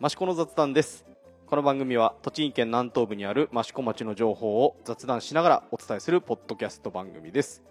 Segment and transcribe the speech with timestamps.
[0.00, 1.04] 益子の雑談です
[1.46, 7.62] この番組は栃木県南東部にある益子町の情報を雑談しながらお伝えするポッドキャスト番組です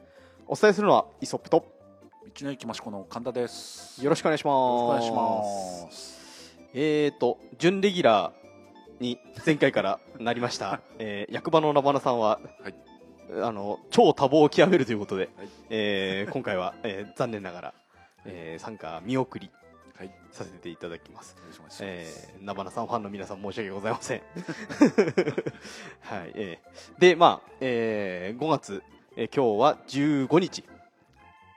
[0.47, 1.65] お伝えするのはイソップと
[2.38, 4.03] 道の駅益子の神田です。
[4.03, 6.57] よろしくお願いしますお願いします。
[6.73, 12.73] えーと準レギュラーに前回からなりました、 えー役場のラバナさんは、はい
[13.42, 17.73] あの超多忙を極めるということで、はいえー今回は、えー残念ながら、
[18.26, 19.64] えー参加見送りはい。
[20.31, 21.35] させていただきます。
[21.57, 21.73] お願い。
[21.81, 24.21] えー、ナバナさんファンの皆さん申し訳ございません。
[26.01, 26.99] はい、えー。
[26.99, 28.84] で、まあ、えー5月、
[29.15, 30.63] えー今日は15日。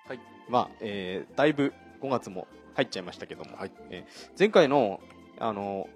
[0.06, 0.20] はい。
[0.48, 3.72] まあ、えーだいぶ5月も入っちゃいましたけども、はい。
[3.90, 5.00] えー前回の、
[5.40, 5.88] あの、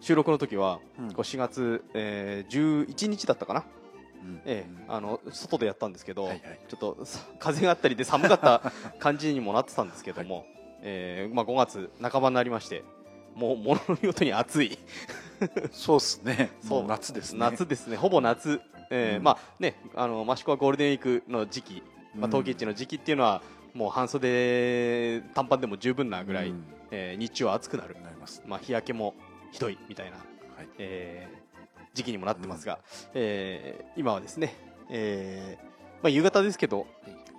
[0.00, 1.08] 収録の時は、うん。
[1.08, 3.64] こう4月、えー11日だったかな、
[4.22, 4.40] うん。
[4.46, 6.60] えーあの、外でやったんですけど、はいはい。
[6.68, 10.46] ちょっとさ風があったりで寒かった感じにもなってたんですけども、
[10.82, 12.82] えーまあ、5月半ばになりまして
[13.34, 14.78] もうものの見事に暑い。
[15.72, 16.50] そうですね。
[16.62, 16.84] そう。
[16.84, 17.38] 夏ですね。
[17.38, 17.96] 夏ですね。
[17.96, 19.22] ほぼ夏、えーうん。
[19.22, 21.82] まあねあの益子はゴールデンウィークの時期、
[22.14, 23.42] まあ、冬季市の時期っていうのは、
[23.74, 26.64] もう半袖短パンでも十分なぐらい、うん。
[26.90, 28.42] えー日中は暑くなる、なります。
[28.46, 29.14] まあ、日焼けも
[29.50, 30.22] ひどいみたいな、は
[30.62, 30.68] い。
[30.78, 31.42] えー
[31.94, 32.78] 時期にもなってますが、
[33.14, 34.54] えー今はですね、
[34.90, 35.70] えーま
[36.04, 36.86] あ、夕方ですけど、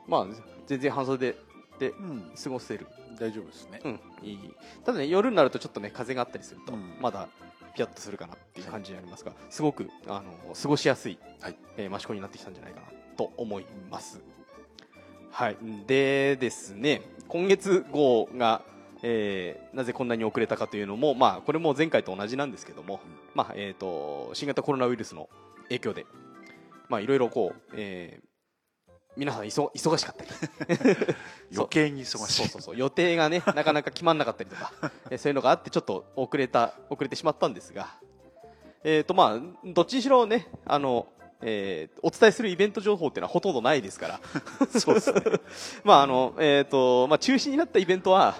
[0.07, 0.27] まあ、
[0.67, 1.35] 全然半袖
[1.79, 2.31] でうん。
[2.43, 2.87] 過ごせる、
[3.19, 3.81] 大丈夫ですね。
[3.83, 4.39] うん、いい
[4.85, 6.95] ただね夜になるとちょっとね風があったりすると、うん。
[7.01, 7.27] まだ
[7.75, 11.55] ピャッとするかなっていう感じになりますがすごくあの過ごしやすい、はい。
[11.77, 14.21] えー益子になってきたんじゃないかなと思います。
[15.31, 15.57] はい。
[15.87, 18.61] でですね今月号が、
[19.01, 22.99] えーなぜこんなに遅れたかというのも、まあ、これも前回と同じなんですけども、
[23.33, 25.29] まあえー、と新型コロナウイルスの
[25.63, 26.05] 影響で、
[26.89, 28.32] まあ、いろいろこう、えー
[29.15, 30.29] 皆さん忙忙しかったり。
[31.53, 32.33] 余計に忙しい。
[32.33, 32.47] そう。
[32.47, 34.71] そうそう予定がね なかなか決まんなかったりとか。
[35.09, 37.95] えそういうのがあってちょっと遅れた遅れてしまったんですが。
[38.83, 41.07] えっ、とまあどっちにしろねあの
[41.41, 44.19] えーお伝えするイベント情報っていうのはほとんどないですから。
[44.79, 45.21] そうですね。
[45.83, 48.35] まああのえっ、とまあ中止になったイベントは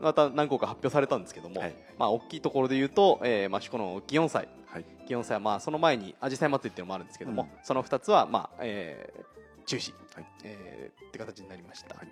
[0.00, 1.74] また何個か発表されたんですけども、はい。
[1.98, 4.48] まあ大きいところで言うと、えー、益子の祇園祭。
[4.66, 4.84] はい。
[5.06, 7.48] 祇園祭はまあその前に紫陽花祭りっていうのもあるんですけども、うん。
[7.64, 10.26] その2つはまあ、えー中止、はい。
[10.42, 12.08] えーって形になりました、はい。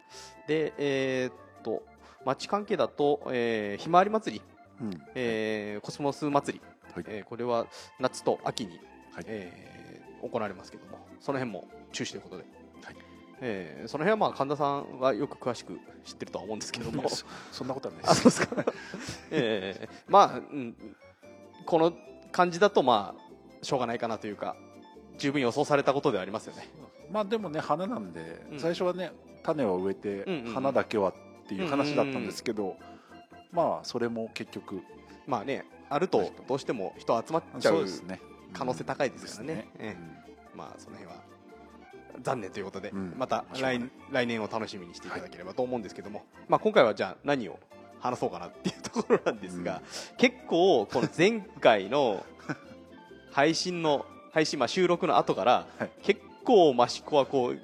[0.47, 1.83] でえーっと
[2.25, 4.43] 町関係だと、えーひまわり祭り、
[4.81, 5.03] うん。
[5.17, 7.05] えーコスモス祭り、はい。
[7.09, 7.67] えーこれは
[7.99, 8.79] 夏と秋に、
[9.13, 9.25] はい。
[9.27, 12.45] えー行われますけどもその辺も中止ということで、
[12.85, 12.97] はい。
[13.41, 17.09] えーその辺はまあ神田さんはよく詳しく知ってるとは思うんですけども。
[17.09, 18.31] そそんなことはないあです。
[18.31, 18.73] そうですか、
[19.33, 20.77] えーまあ、うん、
[21.67, 21.93] この
[22.31, 24.55] 感じだとまあしょうがないかなというか
[25.19, 26.69] 十分予想されたことではありますよね
[27.11, 28.61] まあでもね、花なんでう、ん。
[28.61, 31.15] 最初はね、種を植えてうんうんうん、花だけはっ
[31.49, 32.77] ていう話だったんですけど、
[33.53, 34.83] まあ、それも結局、
[35.27, 38.21] まあねあるとどうしても人集まっちゃうそうですね。
[38.53, 39.55] 可能性高いですからね。
[39.55, 39.97] ですえ
[40.55, 41.23] まあその辺は
[42.23, 43.15] 残念ということで、うん。
[43.17, 43.79] またしょうがない。
[43.79, 47.59] 来来年を楽しみにしていただければと思うんですけども、まあ、今回はじゃあ何を
[48.01, 49.83] 話そうかなっていうところなんですが、
[50.19, 52.25] 結構この前回の
[53.33, 55.91] 配信の配信、まあ、収録の後から、はい。
[56.03, 57.55] 結構益子はこ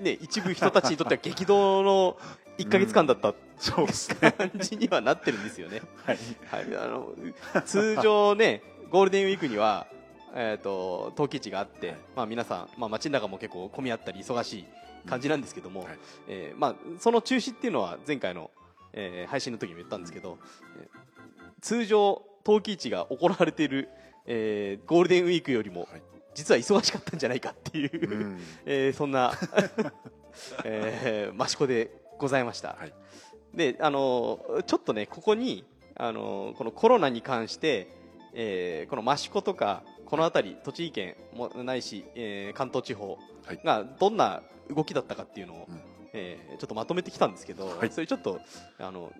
[0.00, 2.16] う、ね、一部人たちにとっては激動の
[2.58, 4.30] 1か月間だった そうですね。
[4.30, 5.82] 感じにはなってるんですよね。
[6.04, 6.18] はい。
[6.46, 7.12] はい、あの
[7.64, 9.88] 通常ね、ゴールデンウィークには、
[10.32, 14.64] えー、と陶器市があって、はいまあ、皆さん、まあ、街の中も結構混み合ったり忙しい
[15.08, 15.98] 感じなんですけども、はい
[16.28, 18.52] えーまあ、その中止っていうのは前回の、
[18.92, 20.38] えー配信の時にも言ったんですけど、
[20.80, 20.98] えー
[21.60, 23.88] 通常陶器市が行われている、
[24.26, 26.02] えーゴールデンウィークよりも、はい
[26.38, 28.40] 実は忙しかったんじゃないかっていう、うん。
[28.64, 29.32] えーそんな、
[30.64, 32.76] えー益子でございました。
[32.78, 32.92] はい。
[33.54, 35.64] で、あのーちょっとね、ここに、
[35.96, 37.88] あのーこのコロナに関して、
[38.34, 43.60] えーこの益子とか、この辺り、栃木県もないし、えー関東地方はい。
[43.64, 45.80] がどんな動きだったかっていうのを、うん。
[46.12, 47.90] えーちょっとまとめてきたんですけど、はい。
[47.90, 48.40] それちょっと、
[48.78, 49.12] あの、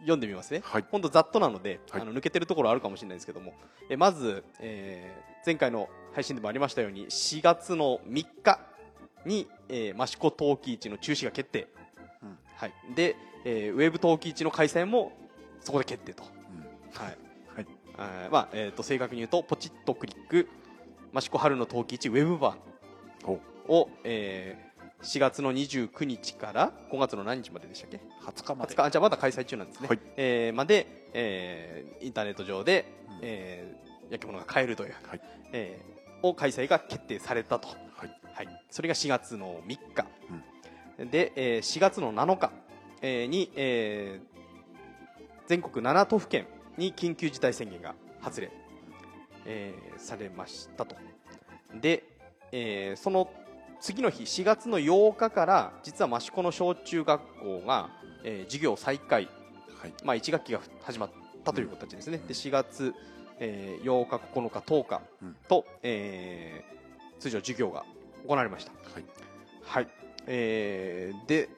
[0.00, 0.60] 読んでみますね。
[0.64, 0.84] はい。
[0.90, 2.00] ほんとざっとなので、はい。
[2.02, 3.54] あの抜けてるところあるかもしれないですけども、
[3.90, 8.58] えーまず、えー前回の配信でもありましたように、4月の3日
[9.24, 11.68] に、えー、益子陶器市の中止が決定。
[12.20, 12.36] うん。
[12.56, 12.72] はい。
[12.96, 13.14] で、
[13.44, 15.12] えーウェブ陶器市の開催も
[15.60, 16.24] そこで決定と。
[16.24, 16.26] う
[16.56, 17.00] ん。
[17.00, 17.18] はい。
[17.54, 17.66] はい。
[17.96, 20.48] あーまあ、えっ、と、正確に言うと、ポチッとクリック、
[21.14, 22.58] 益子春の陶器市ウェブ版
[23.24, 23.38] お
[23.68, 24.66] を、えー
[25.02, 28.74] 4月の29日から5月の何日まででしたっけ？20日まで。
[28.74, 28.84] 20日。
[28.86, 30.00] あじゃあまだ開催中なんですね、はい。
[30.16, 33.18] えーまで、えーインターネット上で、うん。
[33.22, 35.20] えー焼き物が買えるという、はい。
[35.52, 38.20] えーを開催が決定されたと、はい。
[38.32, 40.06] はい、それが4月の3日、
[41.10, 42.50] で、えー4月の7日、
[43.02, 44.36] えーに、えー
[45.46, 48.50] 全国7都府県に緊急事態宣言が発令、
[49.44, 50.96] えーされましたと。
[51.74, 52.02] で、
[52.50, 53.30] えーその
[53.78, 57.90] 次の日4月の8日から実は益子の小中学校が、
[58.24, 59.28] えー授業再開、
[59.78, 59.92] はい。
[60.02, 61.10] まあ、1学期が始まっ
[61.44, 62.94] たという形ですね、で4月、
[63.40, 65.36] えー8日、9日、10日うん。
[65.48, 66.76] と、えー
[67.18, 67.84] 通常授業が
[68.28, 68.72] 行われました。
[68.72, 69.04] はい。
[69.62, 69.88] はい、
[70.26, 71.48] えーで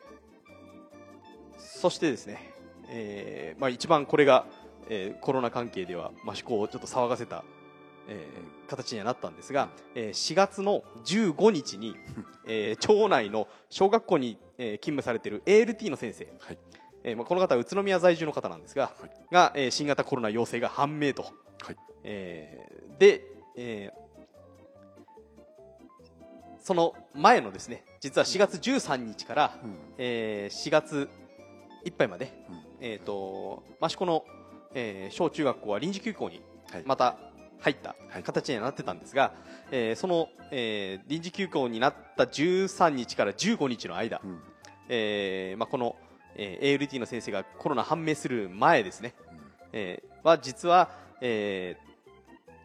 [1.58, 2.52] そしてですね、
[2.88, 4.46] えーまあ、一番これが、
[4.88, 7.44] えーコロナ関係では益子をちょっと騒がせた、
[8.08, 11.96] えー形にはなったんですが、えー4月の15日に、
[12.46, 16.58] えー町内の小学校に、えー勤務されている ALT の先生、はい。
[17.04, 19.10] えーまあ、この方は宇都宮在住の方なんですが、はい。
[19.34, 21.32] が、えー新型コロナ陽性が判明と、
[21.62, 21.76] はい。
[22.04, 23.22] えーで、
[23.56, 24.08] えー
[26.60, 29.74] その前のですね実は4月13日から、うん。
[29.96, 31.08] えー4月
[31.84, 32.62] いっぱいまで、うん。
[32.80, 34.24] えー、と益子の、
[34.74, 36.82] えー小中学校は臨時休校にはい。
[36.84, 37.16] また
[37.60, 38.22] 入ったはい。
[38.22, 39.32] 形にはなってたんですが、
[39.70, 44.40] えーその、えー臨時休校になった13日から15日の間、うん。
[44.90, 45.96] えーまあ、この、
[46.34, 49.14] えー ALT の先生がコロナ判明する前ですね、
[49.72, 51.88] えーは実は、えー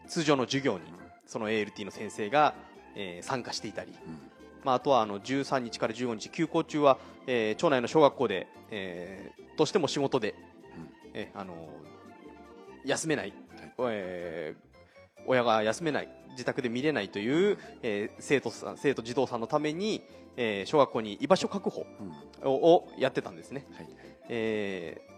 [0.06, 0.84] 通常の授業に
[1.24, 2.54] その ALT の先生が、
[2.94, 4.18] えー参加していたり、うん。
[4.64, 10.34] まあ、あとはあの13日から15日休校中は、えー町内の小学校で、えーどうしても仕事で、
[11.14, 13.32] えーあのー休めない、
[13.78, 14.64] えー
[15.26, 20.02] 親が休めない自宅で見れないという、えー生徒さん生徒児童さんのために、
[20.36, 21.86] えー小学校に居場所確保
[22.42, 23.64] をやってたんですね。
[23.74, 23.88] はい。
[24.28, 25.14] えー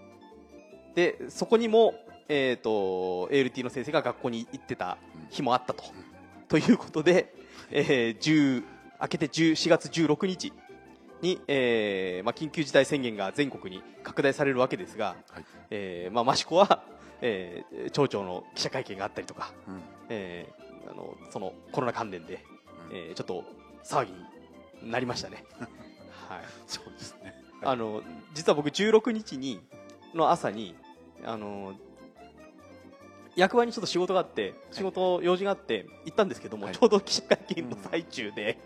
[0.95, 1.93] でそこにも、
[2.29, 4.99] えー、と ALT の先生が学校に行ってた
[5.31, 5.85] 日もあったと。
[6.49, 7.35] ということで、
[7.71, 8.65] えー10
[9.01, 10.53] 明けて10 4月16日
[11.21, 15.45] に、えーまあ、緊急事態宣言が全国に拡大されるわけですが、はい。
[15.71, 16.83] えーまあ、益子は、
[17.21, 19.81] えー町長の記者会見があったりとか、うん。
[20.09, 22.45] えーあのそのコロナ関連で、
[22.91, 22.97] うん。
[22.97, 23.45] えーちょっと
[23.85, 24.13] 騒ぎ
[24.83, 25.45] になりましたね。
[26.29, 26.41] はい。
[26.67, 27.35] そうですね。
[27.63, 28.03] あの
[28.35, 29.61] 実は僕16日に
[30.15, 30.75] の朝に
[31.25, 31.75] あの
[33.37, 36.75] 役場にちょっと仕事があって仕事用事があって行ったんですけども、はい。
[36.75, 38.59] ちょうど記者会見の最中で、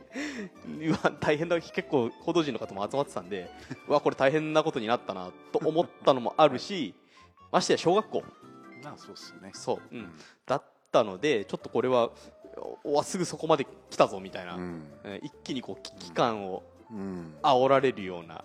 [0.81, 3.51] う わ大変だ結構報道陣の方も集まってたんで
[3.89, 6.95] うわこれ大変なことになったなと思ったのもあるし、
[7.51, 8.23] ましてや小学校。
[8.83, 9.51] まあそうですね。
[9.55, 10.13] そう、う、うん。
[10.47, 10.63] だっ
[10.93, 12.11] たのでちょっとこれは
[12.85, 14.57] おわすぐそこまで来たぞみたいな、
[15.23, 17.35] 一気にこう危機感をうん。
[17.43, 18.45] 煽られるような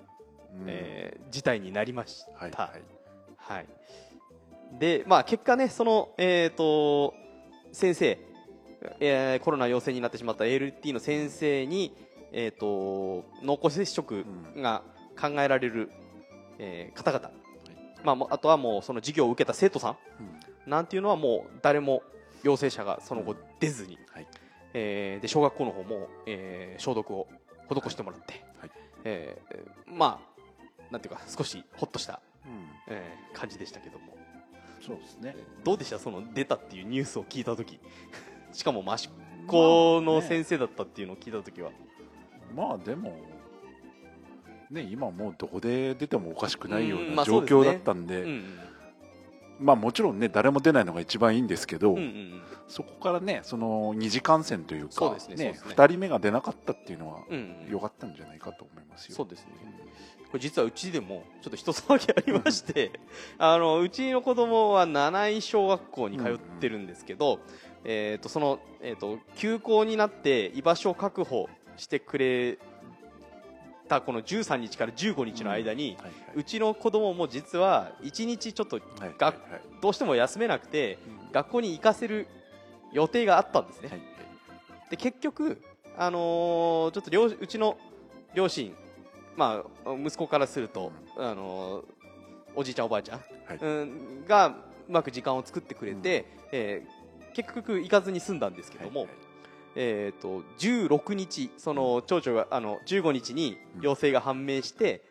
[0.53, 0.65] うん。
[0.67, 2.71] えー事態になりました。
[3.37, 3.67] はい
[4.79, 7.13] で、まあ、結果ね、その、えー、と
[7.71, 8.17] 先生、
[8.99, 11.93] えーコロナ陽性になってしまった ALT の先生に、
[12.31, 14.25] えー、と濃厚接触
[14.57, 14.83] が
[15.19, 15.89] 考えられる、
[16.59, 17.31] えー方々、
[18.03, 20.23] まあもう、あとはもうその授業を受けた生徒さんう
[20.67, 20.69] ん。
[20.69, 22.03] なんていうのはもう誰も
[22.43, 24.27] 陽性者がその後出ずに、はい。
[24.73, 27.27] えーで小学校の方も、えー消毒を
[27.69, 28.71] 施してもらって、はい。
[29.05, 30.35] えーまあ
[30.91, 32.67] なんていうか少しほっとした、うん。
[32.87, 34.15] えー感じでしたけども
[34.85, 35.35] そうですね。
[35.63, 35.99] どうでした？
[35.99, 37.79] その出たっていうニュースを聞いた時。
[38.53, 39.09] しかも益
[39.47, 41.71] 子の先生だったっていうのを聞いた時は、
[42.55, 43.13] まあでも
[44.71, 47.61] ね今もうどこで出てもおかしくないよううんまな状あそうですね。
[47.61, 48.43] 況だったんでうんうん。
[49.59, 52.41] まあもちろんね誰も出ないのが一番いいんですけど、うんうんうん。
[52.67, 55.73] そこからねその二次感染というそうかですねそうですね。
[55.75, 59.15] 2人目が出なかったっていうのはうんうん良かったんじゃないかと思いますよ。
[59.15, 59.51] そうですね
[60.35, 62.91] これ実はうちでもちょっと一騒ぎありまして
[63.37, 67.39] あのうちの子供は七井小学校に通ってるんですけど、
[67.85, 72.57] えー、とその、えー、と休校になって居場所を確保してくれ
[73.87, 75.95] たこの13日から15日の間に、
[76.33, 78.81] うちの子供も実は1日ちょっと
[79.81, 81.31] どうしても休めなくてうん。
[81.31, 82.27] 学校に行かせる
[82.91, 84.01] 予定があったんですね、はい。
[84.89, 85.61] で結局、
[85.97, 87.77] あのーちょっと両うちの
[88.33, 88.75] 両親、
[89.35, 91.85] まあ、息子からすると、あのー
[92.57, 93.57] おじいちゃん、おばあちゃん、はい。
[93.61, 99.17] うんがうまく時間を作ってくれて、えー結局行かずに済んだんですけども、はいはい。
[99.75, 105.01] えー、と16日、その町長があの15日に陽性が判明して、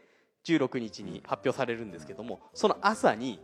[0.46, 3.40] 16日に発表されるんですけども、その朝に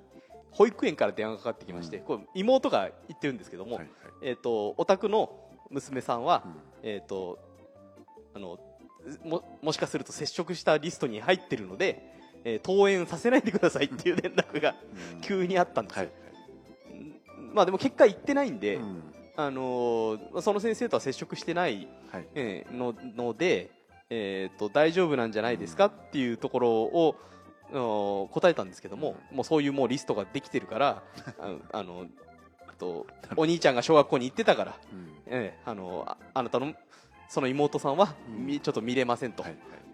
[0.50, 2.04] 保育園から電話がかかってきまして、うん。
[2.04, 3.88] これ妹が言ってるんですけども、はいはい。
[4.22, 5.30] えー、とお宅の
[5.68, 6.52] 娘さんは、うん。
[6.82, 7.38] えー、と
[8.34, 8.58] あの
[9.25, 12.02] ももしかすると接触したリストに入ってるので、
[12.45, 14.75] えー登園させないでくださいっていう連絡が
[15.14, 15.21] うん。
[15.21, 16.12] 急にあったんですよ、はい。
[17.38, 17.54] うん。
[17.54, 19.02] まあ、でも結果行ってないんで、うん。
[19.37, 22.26] あのーその先生とは接触してない、はい。
[22.35, 23.71] えーのので、
[24.11, 27.16] えー、と大丈夫なんじゃないですかっていうところを
[27.73, 31.02] あの答えたんですけども、もうそういうもうリストができてるから
[31.38, 32.07] あ あの
[32.66, 35.09] あとお兄ちゃんが小学校に行ってたから、うん。
[35.26, 36.75] ええあのああなたの
[37.30, 38.16] その妹さんは、
[38.60, 39.44] ちょっと見れませんと、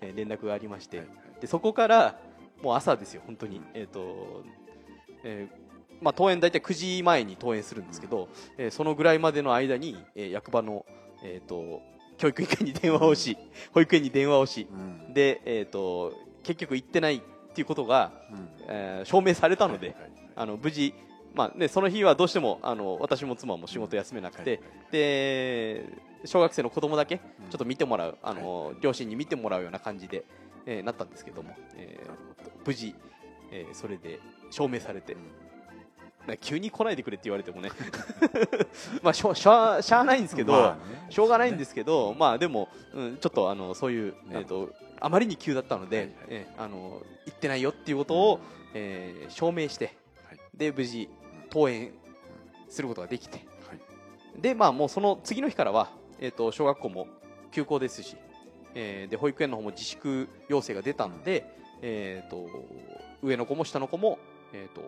[0.01, 1.07] えー連絡がありまして、はい
[1.41, 2.19] でそこから
[2.63, 4.43] もう朝ですよ本当に、えっ、と、
[5.23, 5.57] えー
[6.01, 10.87] まあ、登園大体9時前に登園するんですけど、えーそのぐらいまでの間に、えー役場の、
[11.23, 11.83] えー、と
[12.17, 13.37] 教育委員会に電話をし、
[13.73, 15.13] 保育園に電話をしうん。
[15.13, 17.21] で、えー、と結局行ってないっ
[17.53, 18.49] ていうことが、うん。
[18.69, 20.31] えー証明されたので、はいはいはい。
[20.37, 20.95] あの無事、
[21.37, 25.85] まあね、その日はどうしてもあの私も妻も仕事休めなくて、はいで
[26.25, 27.45] 小学生の子供だけちうん。
[27.45, 30.25] ょっと見てもらう、あの両親に見てもらうような感じで、
[30.65, 32.11] えーなったんですけども、えー
[32.67, 32.95] 無事、
[33.53, 34.19] えーそれで
[34.51, 35.17] 証明されて、
[36.41, 37.71] 急に来ないでくれって言われてもね。
[39.03, 41.07] まあしょしょしゃあないんですけど、まあね。
[41.11, 46.17] しょうがないんですけど、まあでも、うん、ちょっとあのそういう、えー、とあまりに急だったので、はいはい。
[46.31, 48.41] えーあの行ってないよっていうことを、
[48.75, 49.95] えー証明して、
[50.29, 50.39] はい。
[50.55, 51.09] で無事
[51.57, 51.93] 登園
[52.69, 54.43] することができて、はい。
[54.43, 55.89] でまあもうその次の日からは、
[56.21, 57.09] えー、と小学校も
[57.51, 58.15] 休校ですし、
[58.75, 62.47] えーで保育園の方も自粛要請が出たので、えー、と
[63.23, 64.19] 上の子も下の子も、
[64.53, 64.83] えーと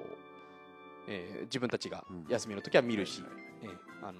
[1.08, 2.26] えー自分たちがうん。
[2.28, 4.18] 休みの時は見るし、はいはいえーあの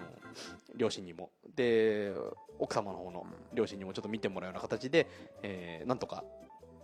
[0.75, 1.29] 両親にも。
[1.55, 2.15] で
[2.59, 5.07] 奥様の方の両親にもちょっと見てもらうような形で、
[5.43, 6.25] えーなんとか、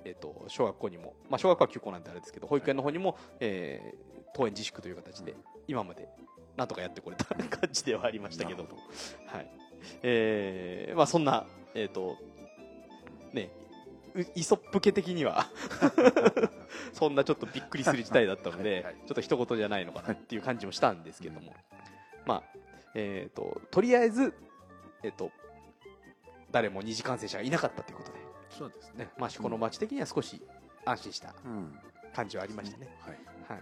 [0.05, 6.09] えー、と小学校にも、まあ、小学校は休校なんてあれですけど保育園の方にも、えー登園自粛という形で今まで
[6.57, 8.63] なんとかやってこれた 感じではありましたけど。
[8.63, 8.83] なるほ
[9.37, 9.51] はい。
[10.03, 12.17] えーまあ、そんな、えーと
[13.33, 13.51] ね、
[14.15, 15.47] うイソップ家的には
[16.95, 18.95] そんなちょっとびっくりする事態だったのではいはい。
[18.95, 21.55] ちょっと一言じゃないのかなっていう感じもしたんですけども、
[22.25, 22.43] まあ
[22.95, 24.33] えー、ととりあえず、
[25.03, 25.31] えー、と
[26.51, 28.19] 誰も二次感染者がいなかったということで、
[28.51, 29.05] そうですね。
[29.05, 30.41] ねまあ、この町的には少し
[30.85, 31.79] 安心したうん。
[32.15, 32.89] 感じはありましたね。
[33.01, 33.59] はいはい。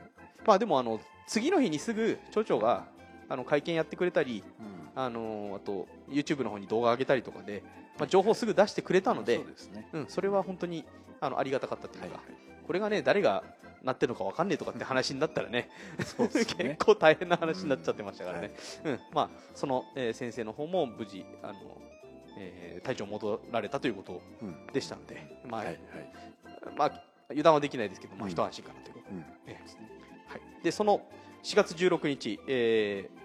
[0.46, 2.86] まあ、でもあの次の日にすぐ町長が
[3.28, 4.82] あの会見やってくれたり、うん。
[4.94, 7.62] あのーあと YouTube の方に動画上げたりとかで、
[7.98, 9.88] まあ、情報すぐ出してくれたのでそうですね。
[9.92, 10.84] うん、それは本当に
[11.20, 12.22] あのありがたかったというか、はいはい。
[12.66, 13.42] これがね誰が
[13.82, 15.68] なってるのか分かんねえとかって話になったらねね。
[16.30, 18.92] 結構大変な話になっちゃってましたからね、はい。
[18.92, 19.00] うん。
[19.12, 21.54] まあ、その、えー先生の方も無事あの、
[22.38, 24.66] えー体調戻られたということうん。
[24.72, 25.78] でしたので、まあはいはい。
[26.76, 28.32] まあ、油断はできないですけど、まあ、うん。
[28.32, 28.94] 一安心かなという。
[28.94, 29.24] ことうん。
[29.46, 29.60] え
[30.28, 31.02] はい、でその
[31.42, 33.22] 4月16日、えー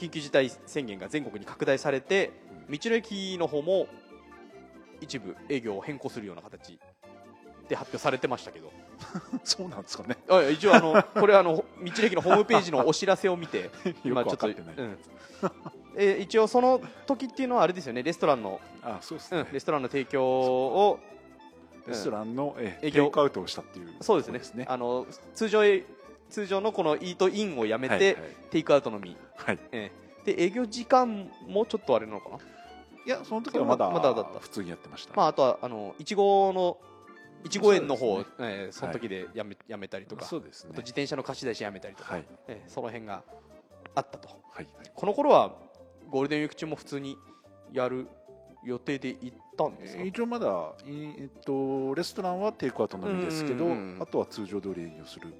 [0.00, 2.32] 緊急事態宣言が全国に拡大されて
[2.70, 3.86] 道の駅の方も
[4.98, 6.78] 一部営業を変更するような形
[7.68, 8.72] で発表されてましたけど。
[9.44, 10.16] そうなんですかね。
[10.28, 14.98] あ一応あのこれあの道の駅のホームページのお知らせを見て よくまあちょっとうん。
[15.96, 18.02] えー一応その時っていうのはあれですよね。
[18.02, 19.40] レストランの、あそうですね。
[19.40, 20.98] うん、レストランの提供を
[21.86, 23.04] レストランのえ営業。
[23.04, 23.88] テイクアウトをしたっていう。
[24.00, 24.66] そうですね。
[24.68, 25.84] あの通常へ
[26.28, 28.16] 通常のこのイートインをやめて、はいはい。
[28.50, 29.16] テイクアウトのみ。
[29.36, 29.58] はい。
[29.72, 32.36] えーで営業時間もちょっとあれなのかな？
[33.06, 34.38] いやその時はまだまだだった。
[34.38, 35.14] 普通にやってました。
[35.16, 36.76] まあ、あとはあのいちごの
[37.42, 40.26] いちご園の方、そうですえーその時でやめ,、やめたりとか。
[40.26, 40.72] そうですね。
[40.72, 42.24] あと自転車の貸し出しやめたりとか、はい。
[42.48, 43.24] えーその辺が
[43.94, 44.28] あったと。
[44.28, 44.68] はい。
[44.94, 45.56] この頃は
[46.10, 47.16] ゴールデンウィーク中も普通に
[47.72, 48.08] やる
[48.62, 55.34] 予定で行ったんですか、えー一応まだ、いえっと、レストランはテイクアウトのみですけど、あとは通常通り営業する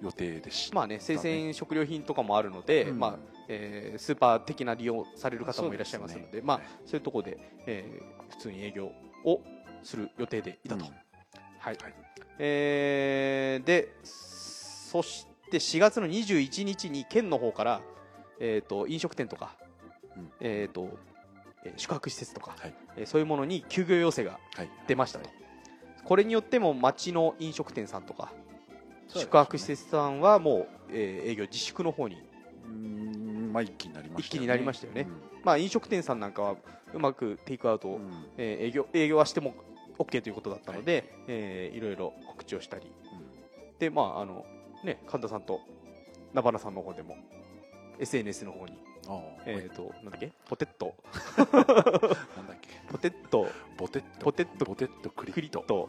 [0.00, 2.98] 予定でした、まあね生鮮食料品とかもあるので、うん。
[2.98, 8.86] まあえースーパー的な利用される方もいらっしゃいますのでまあそういそうところで、えー普通に営業
[9.24, 9.42] を
[9.82, 10.90] する予定でいたと、うん。
[11.58, 11.76] はい。
[11.76, 11.94] はい。
[12.38, 17.80] えーでそして4月の21日に県の方から、
[18.40, 19.56] えー、と飲食店とか、
[20.16, 20.30] うん。
[20.40, 21.11] えーとえー
[21.76, 22.74] 宿泊施設とか、はい。
[22.96, 24.70] えーそういうものに休業要請がはい。
[24.86, 25.30] 出ましたと、
[26.04, 28.32] これによっても町の飲食店さんとか、
[29.14, 29.20] ね。
[29.20, 32.16] 宿泊施設さんはもう、えー営業自粛の方に、
[33.52, 34.20] まあ一気になりましたよね。
[34.26, 35.06] 一気になりましたよね。
[35.44, 36.56] まあ、飲食店さんなんかは
[36.94, 38.02] うまくテイクアウトを、うん。
[38.02, 39.54] うんえー営業営業はしても
[39.98, 42.90] OK ということだったので、えーいろいろ告知をしたり。
[43.78, 44.44] でまああの
[44.84, 45.60] ね神田さんと
[46.32, 47.16] 菜花さんの方でも
[47.98, 48.78] SNS の方に
[49.46, 50.32] えっ、となんだっけ？
[50.48, 50.94] ポテット。
[51.36, 51.44] な
[52.42, 52.68] んだっけ？
[52.88, 53.48] ポテット。
[53.76, 54.24] ボテット。
[54.24, 54.64] ポテット。
[54.64, 55.88] ボテットクリット。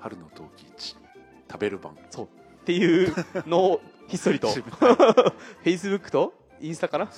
[0.00, 0.96] 春の陶器市。
[1.50, 1.96] 食べる版っ
[2.64, 3.14] ていう
[3.46, 4.48] のをひっそりと。
[5.64, 7.14] Facebook とインスタかな、はい。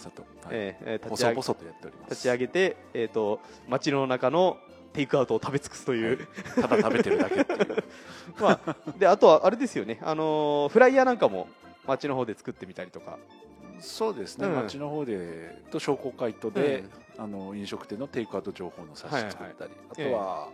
[0.51, 2.11] えーえー立ち上げ細々とやっております。
[2.11, 4.59] 立ち上げて、えー、と街の中の
[4.93, 6.27] テイクアウトを食べ尽くすという、
[6.57, 7.85] ただ食べてるだけっていう。
[8.41, 11.49] まあ、であとはあれですよね、あのーフライヤーなんかも
[11.87, 13.19] 街の方で作ってみたりとか、
[13.81, 14.55] そうですね、うん。
[14.55, 16.85] 町の方でと商工会とで、
[17.17, 20.49] あの飲食店のテイクアウト情報の冊子作ったり、あとは、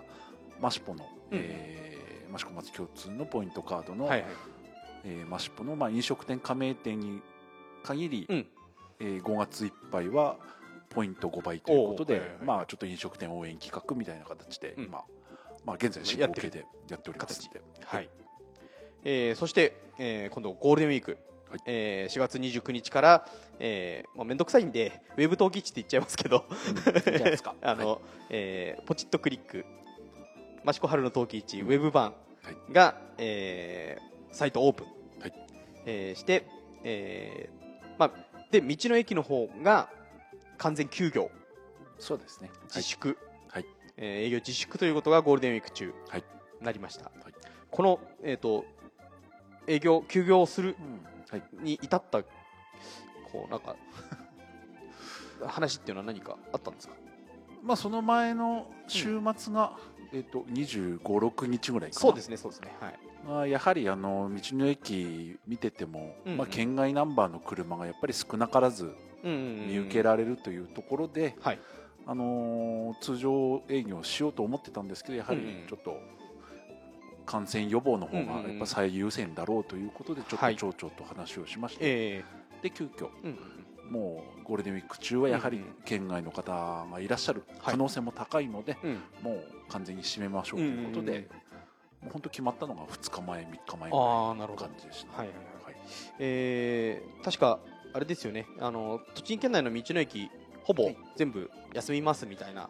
[0.60, 1.38] マシポの、うん。
[1.42, 2.04] えー
[2.34, 4.30] 益子町共通のポイントカードの、はいはい。
[5.04, 7.22] えー、益子の、まあ、飲食店加盟店に
[7.84, 8.46] 限り、うん。
[8.98, 10.36] えー5月いっぱいは
[10.90, 12.44] ポイント5倍ということで、はいはいはい。
[12.44, 14.84] まあ、ちょっと飲食店応援企画みたいな形で、うん。
[14.84, 15.04] 今、
[15.64, 18.08] まあ、現在進行形でやっておりますので、はい。
[19.04, 21.18] えーそして、えー今度ゴールデンウィーク、
[21.54, 21.62] はい。
[21.66, 23.28] えー4月29日から、
[23.60, 26.44] えーまあ、めんどくさいんでウェブ登記地って言っちゃいますけど。
[27.62, 28.00] あの、はい。
[28.30, 29.64] えーポチッとクリック。
[30.66, 32.72] 益子春の登記市ウェブ版はい。
[32.72, 34.86] が、えーサイトオープン、
[35.20, 35.32] はい。
[35.86, 36.46] えーして、
[36.82, 38.10] えーまあ、
[38.50, 39.88] で道の駅の方が
[40.58, 41.30] 完全休業。
[42.00, 42.50] そうですね。
[42.64, 43.16] 自粛、
[43.48, 43.66] はい。
[43.96, 46.24] えー営業自粛ということがゴールデンウィーク中はい。
[46.60, 47.10] なりました、い。
[47.70, 48.64] この、えー、と
[49.66, 51.04] 営業休業をするうん。
[51.04, 51.13] はい、
[51.60, 53.76] に至ったこうなんか
[55.46, 56.94] 話っていうのは何かあったんですか？
[57.62, 59.78] まあ、その前の週末が、
[60.12, 62.00] えっ、と、25、6日ぐらいかな。
[62.00, 62.98] そうですねそうですねはい。
[63.26, 66.38] まあ、やはりあの道の駅見てても、うんうん。
[66.38, 71.58] まあ、県外ナンバーの車がやっぱり少なからずうんうんうん見受けられるというところで、はい。
[72.06, 75.66] あのー通常営業しようと思ってたんですけどやはりうんうん。
[75.66, 75.98] ちょっと
[77.26, 80.56] 感染予防の方がやっぱ最優先だろうということでちょっはい。
[80.56, 82.24] と町長と話をしまして、え
[82.62, 83.38] で急遽ーうん
[83.86, 83.92] うん。
[83.92, 88.92] もうゴールデンウィーク中はやはり県外の方がいらっしゃる可能性も高いので、うん。
[89.22, 91.28] もう完全に閉めましょうということで、
[92.02, 94.64] う本当決まったのが2日前3日前ぐらいあのあなるほど。
[94.66, 95.64] 感じでした、はいはいはい。
[95.64, 95.74] はい
[96.18, 97.58] えー確か
[97.94, 98.46] あれですよね。
[98.58, 100.28] あの栃木県内の道の駅
[100.64, 100.96] ほぼはい。
[101.16, 102.68] 全部休みますみたいな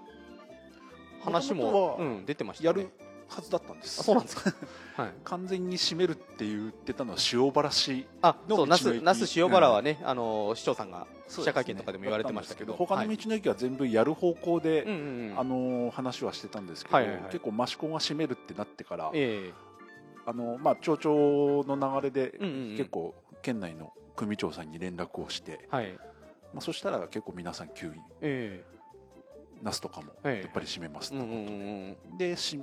[1.24, 2.80] 話もうん、出てましたよね。
[2.82, 2.92] やる
[3.34, 4.00] はずだったんです。
[4.00, 4.52] あそうなんですか。
[5.02, 5.12] はい。
[5.24, 12.74] 完全に閉めるって言ってたのは塩原市あそう那須那須塩原はね、あの市長さんが記者会見とかでも言われてましたけど。
[12.74, 15.38] 他の道の駅は全部やる方向で、うんうんうん。
[15.38, 17.24] あの話はしてたんですけど、はいはいはい。
[17.32, 19.52] 結構益子が閉めるってなってから、え
[20.26, 22.76] あのまあ、町長の流れで、うんうんうん。
[22.76, 25.92] 結構県内の組長さんに連絡をして、えはい。
[26.54, 28.64] まあ、そしたら結構皆さん急にえ
[29.64, 30.42] ナスとかもええ。
[30.42, 32.18] やっぱり閉めますと、えうんうんうんうん。
[32.18, 32.60] でし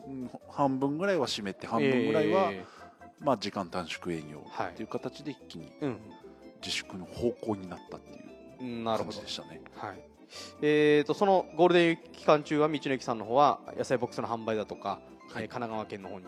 [0.49, 2.63] 半分ぐらいは閉めて半分ぐらいは、え
[3.19, 5.73] まあ、時間短縮営業はいっていう形で一気に
[6.61, 9.61] 自粛の方向になったっていう感じでしたね。
[9.75, 9.99] はい。
[10.61, 14.99] えー、とそのゴールデンウィーク期間中は道の駅さんの方は野菜ボックスの販売だとか、
[15.33, 15.43] はい。
[15.43, 16.25] えー神奈川県の方に、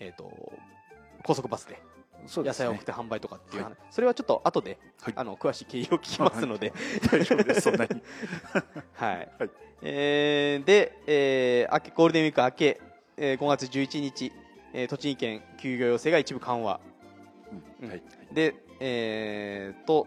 [0.00, 0.52] えー、と
[1.22, 1.80] 高速バスで
[2.26, 3.62] 野菜を送って販売とかっていう。
[3.62, 5.12] 話、はそれはちょっと後で、はい。
[5.16, 6.72] あの詳しい経緯を聞きますので、
[7.10, 7.60] 大丈夫です。
[7.62, 7.90] そんなに。
[8.94, 9.16] はい。
[9.38, 9.50] はい。
[9.82, 12.80] えーで、えー明けゴールデンウィーク明け、
[13.16, 14.32] えー5月11日、
[14.72, 16.80] えー栃木県休業要請が一部緩和。
[17.82, 17.88] うん。
[17.88, 18.02] はい。
[18.32, 20.06] で、えーと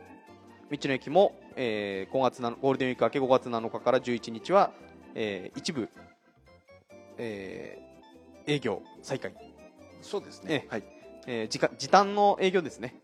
[0.72, 4.72] 道の駅も、えー5月なゴールデンウィーク明け5月7日から11日は、
[5.16, 5.90] えー一部、
[7.18, 7.94] えー
[8.46, 9.34] 営業再開、
[10.02, 10.84] そうですえね、はい、
[11.28, 12.96] えー時間時短の営業ですね。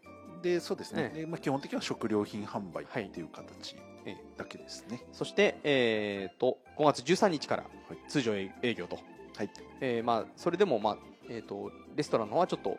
[0.42, 3.08] でそうですね、えでまあ、基本的には食料品販売はい。
[3.08, 7.98] っていう形えだけですね、そして、えー、と5月13日からはい。
[8.08, 8.98] 通常営営業と、
[9.36, 9.50] はい。
[9.82, 12.78] えーまあ、それでも、まあえー、とレストランの方はちょっと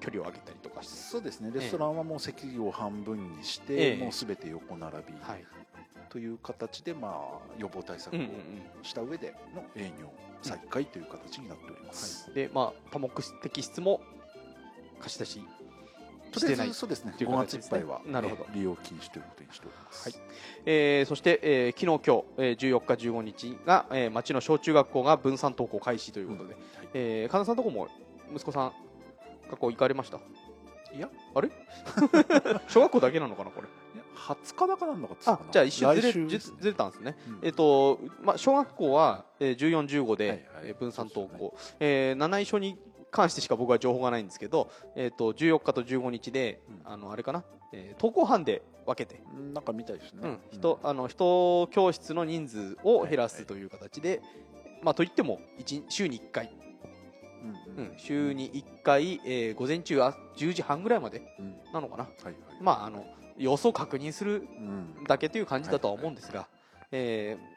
[0.00, 0.82] 距離を上げたりとか。
[0.82, 1.50] そうですね。
[1.52, 4.02] レストランはもう席を半分にして、ええ。
[4.02, 5.44] もうすべて横並びはい。
[6.10, 8.84] という形で、まあ、予防対策をうんうんうん。
[8.84, 13.10] した上での営業再開という形になっております、はい、で、まあ、多目
[13.42, 14.00] 的室も
[15.04, 15.40] 貸し出し
[16.36, 17.14] してないずそうですね。
[17.16, 17.62] という5形ですね。
[17.62, 18.46] 月いっぱいは、なるほど。
[18.48, 20.20] えー利用禁止ということにしております、はい。
[20.66, 26.56] えーそして、えー昨日、今日、えー14日、15日が、えー町の小中学校が分散登校開始ということで、
[26.94, 27.88] えー神田さんのとこも
[28.34, 28.72] 息子さん、
[29.50, 30.18] 学校行かれました？
[30.96, 31.08] いや。
[31.36, 31.50] あれ？
[32.68, 33.68] 小学校だけなのかな、これ？
[33.94, 36.38] いや20日だかなんだかあじゃあ一瞬ずれね。
[36.38, 37.16] ずれたんですね。
[37.28, 37.38] うん。
[37.42, 40.48] えっ、と、まあ、小学校は、えー、14、15で、はいはい。
[40.64, 42.76] えー分散登校、えー七井書に
[43.14, 46.92] 関してしか僕は情報がないんですけど、えっ、と、14日と15日で、うん。
[46.92, 54.20] あの、あれかな、えー登校班で分けて、うんなんかみたいですね、うん、人あの人教室の人数を減らすという形で、
[54.82, 56.50] まあ、といっても一週に1回、
[57.42, 57.90] うんうん。
[57.90, 61.56] うん、週に1回、えー午前中あ10時半ぐらいまでうん。
[61.72, 62.34] なのかな、はいはい。
[62.60, 63.04] まあ、あの
[63.38, 65.04] 様子を確認するうん。
[65.06, 66.48] だけという感じだとは思うんですが、
[66.90, 67.54] えー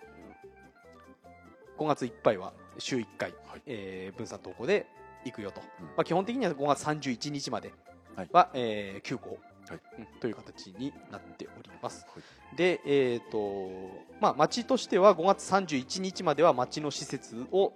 [1.77, 3.61] 5月いっぱいは週1回、はい。
[3.65, 4.87] えー分散登校で
[5.31, 5.85] 行くよと、うん。
[5.85, 7.73] まあ、基本的には5月31日まで
[8.15, 8.29] はい。
[8.31, 9.79] は、えー休校、はい。
[9.99, 10.05] うん。
[10.19, 12.05] という形になっております。
[12.13, 12.55] はい。
[12.55, 17.73] で、えーとまあ、町としては5月31日までは町の施設を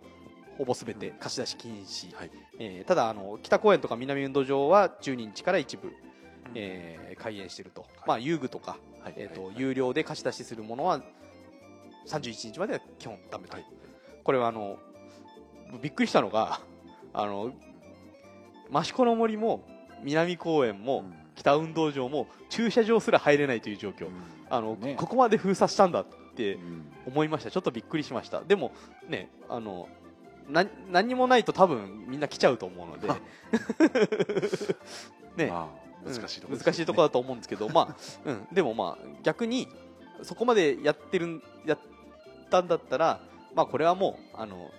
[0.58, 2.32] ほぼすべて貸し出し禁止、はい。
[2.60, 5.92] えーただあの北公園とか南運動場は12日から一部、
[6.56, 9.14] えー開園していると、まあ、遊具とか、はい。
[9.18, 9.56] えーとはい。
[9.58, 11.02] 有料で貸し出しするものは
[12.08, 13.66] 31日までは基本ダメと、はい。
[14.24, 14.78] これはあの
[15.82, 16.62] びっくりしたのが
[17.14, 17.54] あの
[18.74, 19.64] 益子の森も
[20.04, 21.14] 南公園も、うん。
[21.34, 24.14] 北運動場も駐車場すら入れないという状況、うん。
[24.50, 24.96] あのね。
[24.96, 26.86] ここまで封鎖したんだってうん。
[27.08, 27.52] 思いました。
[27.52, 28.42] ちょっとびっくりしました。
[28.42, 28.72] でも
[29.08, 29.88] ねあの
[30.50, 33.08] な何にもないと多分みんな来ちゃうと思うので。
[35.38, 35.70] ね、ま
[36.06, 36.64] あ難しいところうん。
[36.64, 37.96] 難しいところだと思うんですけど、まあ、
[38.26, 39.68] うん、でもまあ逆に
[40.24, 41.80] そこまでやってるんやっ
[42.50, 43.22] たんだったら、
[43.56, 44.72] まあこれはもうあの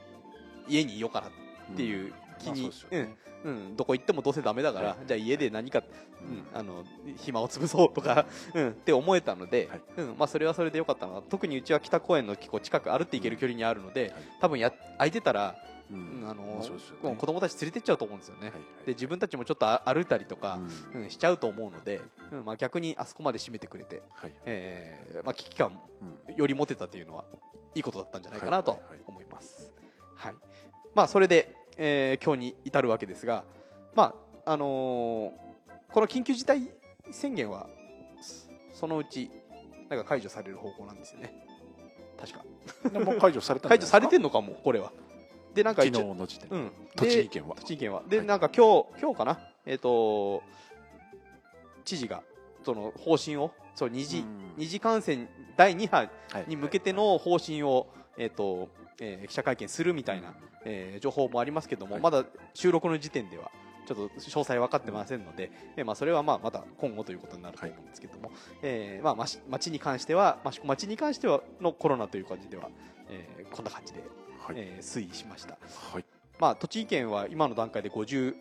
[0.69, 1.31] 家にいようかなっ
[1.77, 2.13] ていう
[2.43, 5.83] 気に、うんうん、どこ行ってもどうせダメだから、はいじゃあ家で何か、う
[6.25, 6.85] ん、あの
[7.17, 9.81] 暇を潰そうとか、うん、って思えたので、はい。
[9.99, 11.23] うんまあ、それはそれでよかったな。
[11.23, 14.13] 特にうちは北公園の結構近く歩って行ける距離にあるので、はい。
[14.41, 15.57] 多分や空いてたら、
[15.91, 17.17] ううんんあのまあそうですよね。
[17.17, 18.87] 子供たち連れてっちゃうと思うんですよね、はいはい。
[18.87, 20.61] で自分たちもちょっとあ歩いたりとか、
[20.95, 21.03] うん。
[21.03, 22.01] うん、しちゃうと思うので、
[22.31, 24.33] うんまあ、逆にあそこまで締めてくれて、はい。
[24.47, 25.79] えーまあ、危機感
[26.29, 26.35] うん。
[26.37, 27.25] より持てたというのは
[27.75, 29.01] いいことだったんじゃないかなとはいはいはい。
[29.09, 29.73] 思います。
[30.15, 30.35] はい。
[30.95, 33.45] まあ、それで、えー今日に至るわけですが、
[33.95, 35.53] まああのー
[35.93, 36.71] この緊急事態
[37.11, 37.67] 宣言は
[38.73, 39.31] そそのうち
[39.91, 41.35] なんか解除される方向なんですよね。
[42.19, 42.45] 確か。
[42.91, 44.93] でもう解除された解除されてんのかもこれは。
[45.55, 46.57] でなんか昨一応日の時点で。
[46.57, 47.55] うん、栃木県は。
[47.57, 48.03] で栃木県は。
[48.09, 48.27] で、はい。
[48.27, 49.39] なんか今日今日かな？
[49.67, 50.43] えっ、と
[51.85, 52.23] 知事が
[52.65, 54.55] その方針をそう二次、うん。
[54.57, 62.03] 二次感染第2波はいに向けての方針を、えっ、と、えー記者会見するみたいな、えー情報もありますけども、はい。
[62.03, 62.25] まだ
[62.55, 63.51] 収録の時点では
[63.87, 68.31] ちょっと詳細分かってませんので、えーまあ、それはまあまた今後ということになると思うんですけども、
[68.63, 72.69] えーまあ、町に関しては町に関してはのコロナという感じでは、
[73.09, 74.01] えーこんな感じで、
[74.41, 74.57] はい。
[74.57, 75.59] えー推移しました、
[75.93, 76.05] はい。
[76.39, 78.35] まあ、栃木県は今の段階で58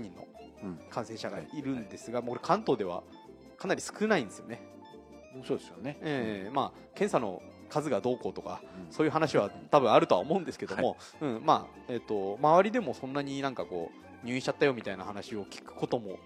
[0.00, 0.26] 人の
[0.62, 0.78] うん。
[0.88, 3.02] 感染者がいるんですが、もうこれ関東では
[3.58, 4.62] かなり少ないんですよね、
[5.46, 5.98] そうですよね。
[6.00, 7.42] えーまあ、検査の
[7.74, 8.92] 数がどうこうとかうん。
[8.92, 13.90] そういう話は多分あるとは思うんですけども、うんまあえっと周りでもそんなになんかこ
[14.22, 16.18] う入院しちゃったよみたいな話を聞くことも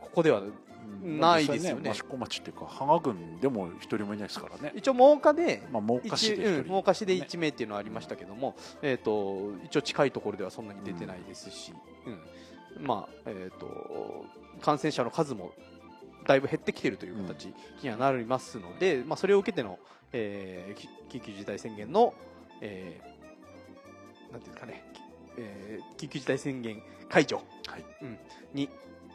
[0.00, 1.20] ここではうん。
[1.20, 1.90] ないですよね。
[1.90, 4.72] 実際益子町っていうか芳賀郡でも一人もいないですからね。
[4.74, 6.48] 一応真岡でまあ真岡市一で一人。
[6.48, 11.72] うん真岡市で1名っていうのはありましたけども、えっと一応近いところではそんなに出てないですし、
[12.06, 12.10] う
[12.82, 12.86] ん。
[12.86, 14.24] まあえっと
[14.60, 15.52] 感染者の数も
[16.26, 17.52] だいぶ減ってきているという形
[17.82, 19.78] にはなりますので、まあ、それを受けての、
[20.12, 22.14] えーき緊急事態宣言の、
[22.60, 24.84] えーなんていうかね、
[25.36, 27.84] えー緊急事態宣言解除、はい。
[28.02, 28.18] うん、
[28.54, 28.68] に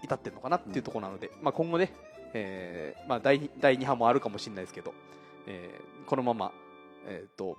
[0.03, 1.93] 至ってるのかなっていうところなので、まあ、今後ね、
[2.33, 4.93] えーまあ、第二第2波もあるかもしれないですけど、
[5.47, 6.51] えーこのまま、
[7.07, 7.57] えー、と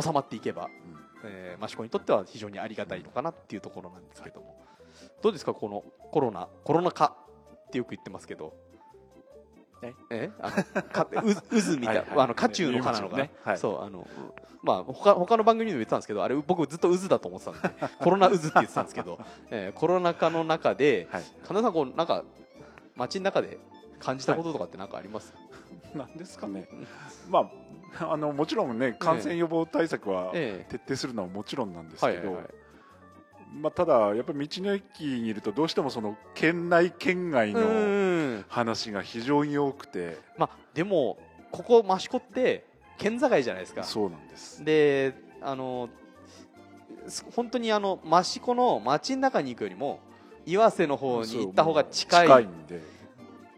[0.00, 1.02] 収まっていけば、うん。
[1.24, 4.60] えー、益子にとっては非常にありがたいのかなっていうところなんですけども、
[5.22, 7.16] どうですかこのコロナコロナ禍
[7.68, 8.54] ってよく言ってますけど
[9.82, 10.30] ええ？
[10.40, 13.30] あのか渦渦みたいな、あの渦中の蚊なのかな、ね。
[13.44, 13.58] はい。
[13.58, 14.06] そうあの
[14.62, 17.60] まあ他他の番組でも言ってたんですけどあれ僕ずっと渦だと思ってたんで
[17.98, 19.18] コロナ渦って言ってたんですけど、
[19.50, 21.22] えーコロナ禍の中ではい。
[21.44, 22.24] 神田さんこうなんか
[22.96, 23.58] 街の中で
[23.98, 25.34] 感じたこととかって何かあります、
[25.94, 26.68] なんですかね。
[27.28, 27.50] ま
[27.98, 30.64] ああのもちろんね感染予防対策はえ。
[30.68, 32.54] 徹底するのはもちろんなんですけどはいはいはい
[33.60, 40.18] まあただやっぱり道の駅にいるとどうしてもその県内県外うの話が非常に多くて。
[40.38, 41.18] まあでも
[41.50, 42.64] ここ益子って
[42.98, 43.82] 県境じゃないですか。
[43.84, 44.64] そうなんです。
[44.64, 45.88] であの
[47.08, 50.00] す本当にあの益子の街の中に行くよりも
[50.46, 52.46] 岩瀬の方に行った方が近い。
[52.46, 52.80] んで。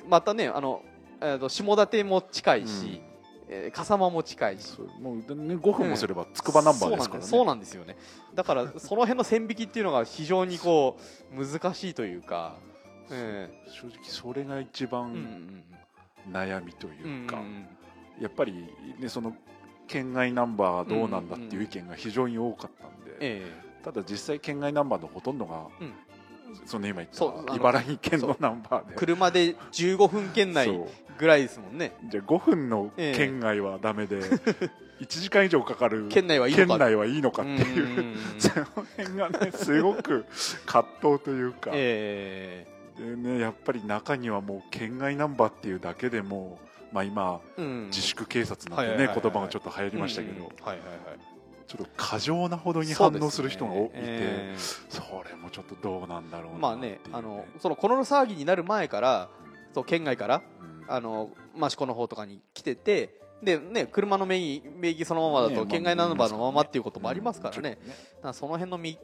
[0.08, 0.82] またねあの、
[1.20, 3.00] えーと下館も近いし、
[3.48, 4.78] えー笠間も近いし。
[5.00, 5.22] もう、ね、
[5.56, 7.26] 5分もすれば筑波ナンバーですからね。
[7.26, 8.34] そうなんですそうなんですよね。
[8.34, 10.98] だからその辺の線引きっていうのが非常にこ
[11.36, 12.56] う難しいというか、
[13.10, 15.64] え正直それが一番ん
[16.30, 17.66] 悩みとうんいうか、うん。
[18.20, 19.34] やっぱりねその
[19.86, 23.64] 県外ナンバーどうなんだっていう意見が非常に多かったんで、え。
[23.84, 25.92] ただ実際県外ナンバーのほとんどが、うん
[26.64, 28.96] その今言った茨城県のナンバーえで。
[28.96, 30.80] 車で15分圏内
[31.18, 31.92] ぐらいですもんね。
[32.08, 34.20] じゃあ5分の県外はダメで、
[35.00, 36.26] 1時間以上かかる県
[36.78, 37.50] 内はいいのかって。
[37.50, 40.24] いう、その辺がねすごく
[40.66, 42.66] 葛藤というか、え
[42.98, 46.58] でね、やっぱり中にはもう県外ナンバーっていうだけでも
[46.92, 47.86] う、まあ、今えうん。
[47.86, 49.16] 自粛警察なんてはいはいはいはい。
[49.16, 50.46] ね言葉がちょっと流行りましたけど、うんうん。
[50.64, 51.33] はいはいはい
[51.66, 53.84] ちょっと過剰なほどに反応する人がい。
[53.86, 54.54] てえ
[54.88, 59.28] それもちょっとどうなんだろうなえまあねあのそのコロナ騒ぎになる前から
[59.74, 60.84] そう県外からうん。
[60.86, 67.78] あの益子の方とかに来ててでね車の名義名義そのままだと県外ナンバーのままっていうこともありますからね。
[68.22, 68.98] うんその辺の見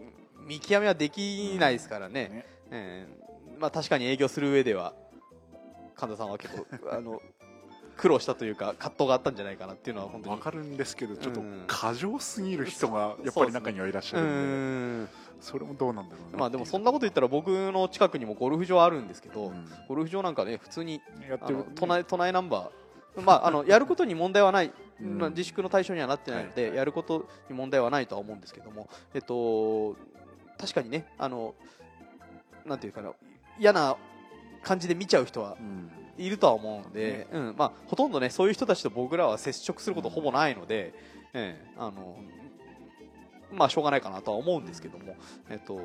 [0.47, 2.29] 見極めはできないですからね。
[2.29, 2.47] ね。
[2.71, 4.95] ええまあ確かに営業する上では
[5.95, 7.21] 神田さんは結構あの
[8.01, 10.37] 苦労したというか葛藤があったんじゃないかなっていうのは本当に。
[10.37, 15.09] わかるんですけどちょっとうん過剰すぎる人がやっぱり中にはいらっしゃうるんでん。
[15.43, 19.69] それもどうなんだろうなまあでもそんなこと言ったら僕の近くにもゴルフ場あるんですけど、うん。
[19.87, 21.59] ゴルフ場なんかね普通にあやってる。
[21.59, 26.77] の都内都内ナンバー、まあ、あの やることに問題はない、自粛の対象にはなってないので、はい。
[26.79, 29.95] やることに問題はないとは思うんですけども、えっと、
[30.59, 31.55] 確かにねあの
[32.65, 33.13] なんていうかな
[33.59, 33.97] 嫌な
[34.63, 37.55] 感じで見ちゃう人はうんいるとは思うので、うん。
[37.57, 40.93] まあ、ほとんどねそういう人たちと僕らは接触することほぼないので、
[41.33, 42.17] ええあの
[43.53, 45.17] まあしょうがないかなとは思うんですけども、
[45.49, 45.81] えっと、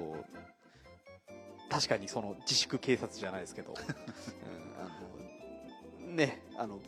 [1.70, 6.80] 確かにその自粛警察じゃないですけど、 うん、あのねあの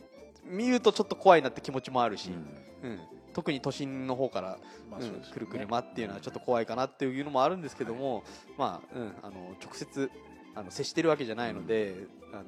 [0.44, 2.90] 見るとちょっと怖いなって気持ちもあるし、うん。
[2.90, 3.00] うん。
[3.34, 5.34] 特に都心の方からうんまあそうですよね。
[5.34, 8.24] 来る車っていうのはちょっと怖いかなっていうのもあるんですけども、
[8.56, 10.10] まあうん、あの直接
[10.54, 11.94] あの接してるわけじゃないので、
[12.32, 12.44] あの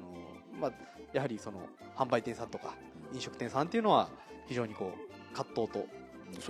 [0.59, 0.71] まあ、
[1.13, 1.59] やはりその
[1.95, 2.75] 販売店さんとか
[3.13, 4.09] 飲食店さんっていうのは
[4.47, 5.85] 非常にこう葛藤と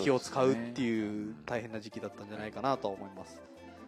[0.02, 3.42] 気を使うってういう大変な時期だったんじゃないかなとは思います。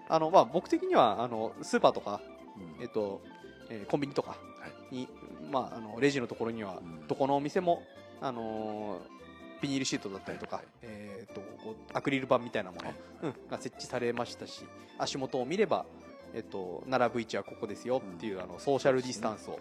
[0.09, 2.19] あのまあ、僕的にはあのスーパーとか、
[2.81, 3.21] えっと
[3.69, 4.35] えーコンビニとか
[4.91, 5.07] に、
[5.51, 7.07] まあ、あのレジのところにはうん。
[7.07, 7.83] どこのお店も、
[8.21, 9.13] あのー
[9.63, 11.41] ビニールシートだったりとか、はいえー、と
[11.93, 12.77] アクリル板みたいなも
[13.21, 14.65] の、が設置されましたし
[14.99, 15.85] 足元を見れば、
[16.33, 19.59] えっと並ぶ位置はここですよっていう、あのソーシャルディスタンスを、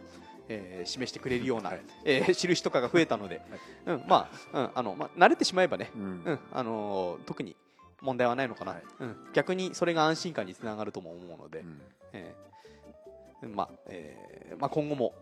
[0.48, 1.82] えー示してくれるような、はい。
[2.04, 3.40] えー印とかが増えたので、
[3.86, 6.02] うんまあうんあのまあ、慣れてしまえばね、うん。
[6.02, 7.56] うんあのー特に
[8.00, 8.82] 問題はないのかな、はい。
[9.00, 11.80] うん、逆にそれが安心感につながるとも思うので、うん。
[12.12, 15.14] えーまあえーまあ、今後も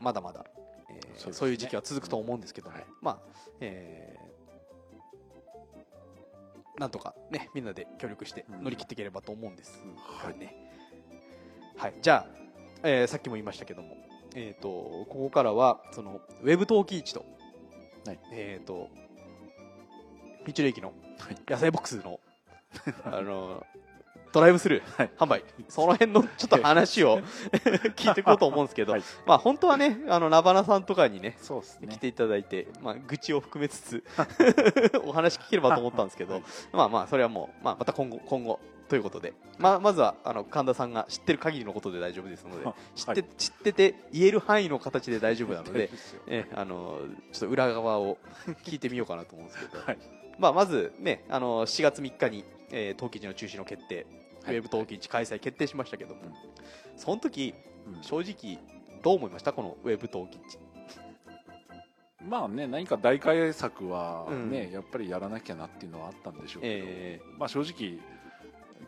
[0.00, 0.44] まだまだ、
[0.88, 1.32] えーそうね。
[1.36, 2.86] そういう時期は続くと思うんですけども、はい。
[3.00, 3.18] まあ
[3.60, 4.22] えー
[6.78, 8.64] なんとか、ね、みんなで協力してうん。
[8.64, 10.38] 乗り切っていければと思うんです、はい。
[10.38, 10.56] ね
[11.76, 12.26] はい、じゃあ、
[12.82, 13.94] えーさっきも言いましたけども、
[14.34, 17.24] えー、とここからはそのウェブ陶器市と,、
[18.06, 18.18] はい。
[18.32, 18.88] えー、と
[20.46, 21.36] 道の駅のはい。
[21.48, 22.20] 野菜ボックスの
[23.04, 23.64] あの
[24.32, 25.10] ドライブスルーはい。
[25.18, 27.20] 販売、その辺のちょっと話を
[27.94, 29.02] 聞いていこうと思うんですけど、はい。
[29.26, 31.36] まあ本当はね、あの、ナバナさんとかにね、
[31.80, 31.88] ね。
[31.88, 34.04] 来ていただいて、まあ愚痴を含めつつ、
[35.04, 36.42] お話聞ければと思ったんですけど、はい。
[36.72, 38.58] まあまあ、それはもう、まあまた今後、今後、
[38.92, 45.88] ということで、まあ、まずは、あの、神田さんが知ってる限りのことで大丈夫ですので、知って、知ってて言える範囲の形で大丈夫なので、
[46.28, 46.98] えあの
[47.32, 48.18] ちょっと裏側を
[48.64, 49.98] 聞いてみようかなと思うんですけど、はい。
[50.38, 54.06] まあ、まずねあの4月3日に、えー、陶器市の中止の決定、
[54.44, 54.56] はい。
[54.56, 56.98] ウェブ陶器市開催決定しましたけども、うん。
[56.98, 57.54] その時
[57.86, 58.02] うん。
[58.02, 58.58] 正直
[59.02, 59.54] どう思いました？
[59.54, 60.58] このウェブ陶器市。
[62.28, 64.50] まあね何か大改策はうん。
[64.50, 67.98] ね、やっぱりやらなきゃなっていうのはあったんでしょうけど、えまあ正直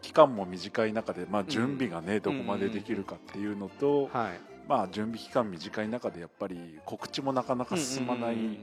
[0.02, 4.40] 期間も短い中で、まあ、準備がね、どこまでできるかっていうのと、ーはい。
[4.66, 8.54] まあ準備期間短い中でやっぱり告知もなかなか進まない、うんうんうん。
[8.54, 8.60] じ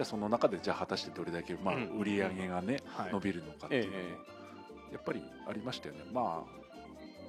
[0.00, 1.98] ゃあその中でじゃあ果たしてどれだけ、まあ、うん。
[1.98, 3.12] 売り上げがね、はい。
[3.12, 6.00] 伸びるのかっていうのは、えやっぱりありましたよね。
[6.12, 6.60] まあ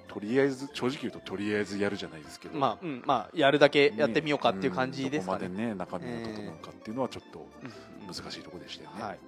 [0.07, 2.57] とりあえず正直言うととりあえずやるじゃないですけど。
[2.57, 5.45] まあ、うん、まあやるだけやってみようかっていう感じですかね。
[5.45, 5.53] うん。
[5.53, 9.19] どこまでね中身が整うかっていうのはちょっとうんうん難しいところでしたよね、はい、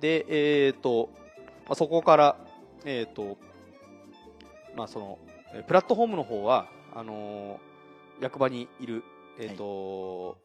[0.00, 0.26] で、
[0.66, 1.10] えーと
[1.66, 2.36] まあ、そこから、
[2.84, 3.38] えーと
[4.76, 5.18] まあ、その
[5.54, 9.02] えープラットフォームの方はあのー役場にいる、
[9.38, 10.38] えーと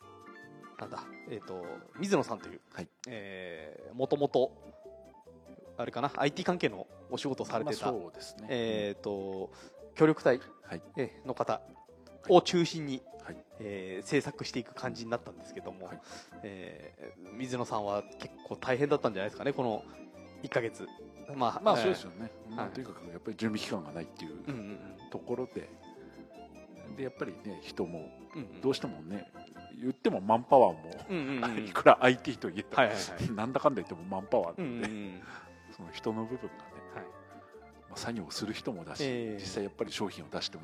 [0.80, 1.66] なんだえー、と
[2.00, 2.88] 水野さんという、はい。
[3.08, 4.52] えーもともと
[5.78, 9.52] あれかな IT 関係のお仕事をされてた、まあね、えー、と
[9.96, 10.40] 協力隊
[11.26, 11.62] の方
[12.30, 13.38] を中心に、はい。
[13.60, 16.00] えー制作していく感じになったんですけども、はい。
[16.44, 19.84] えー水野さんは結構大変だったんじゃないですかねこの
[20.44, 20.88] 1ヶ月
[21.36, 24.34] まあまあえーそうですよね、まあはいとにかくやっぱり準備期間がないっていう
[25.12, 25.70] ところで、
[26.96, 28.10] でやっぱりね人も
[28.62, 29.32] どうしてもね
[29.80, 32.90] 言ってもマンパワーも、 いくら IT といえば、は
[33.36, 35.20] なんだかんだ言ってもマンパワーうなんん。
[35.20, 35.24] で、
[35.76, 36.60] その人の部分がね、
[36.96, 37.04] はい。
[37.04, 39.40] まあ、作業する人もだし、ええ。
[39.40, 40.64] 実際やっぱり商品を出しても、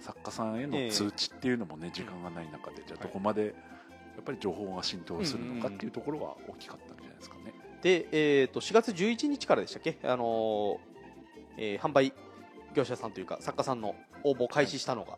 [0.00, 3.50] 作家さんへの通知っていうのもね、時間がない中でじゃあどこまでや
[4.20, 7.54] っぱり情報が浸透するのかっていうところは大きかったんじゃないですかね。
[7.82, 10.78] で、えー、と4月11日からでしたっけ、あのー
[11.58, 12.12] えー販売
[12.74, 15.16] 業者さんというか作家さんの応募を開始したのが、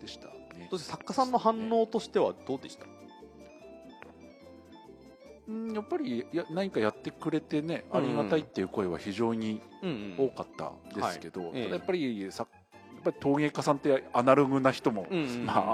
[0.00, 0.68] でしたね。
[0.70, 0.90] どうです？
[0.90, 2.84] 作家さんの反応としてはどうでした、
[5.48, 12.46] うんやっぱりや何かやってくれてねありがたいっていう声は非常にうん多かったですけど、ただやっぱりさ
[12.94, 15.06] やっぱり陶芸家さんってアナログな人も、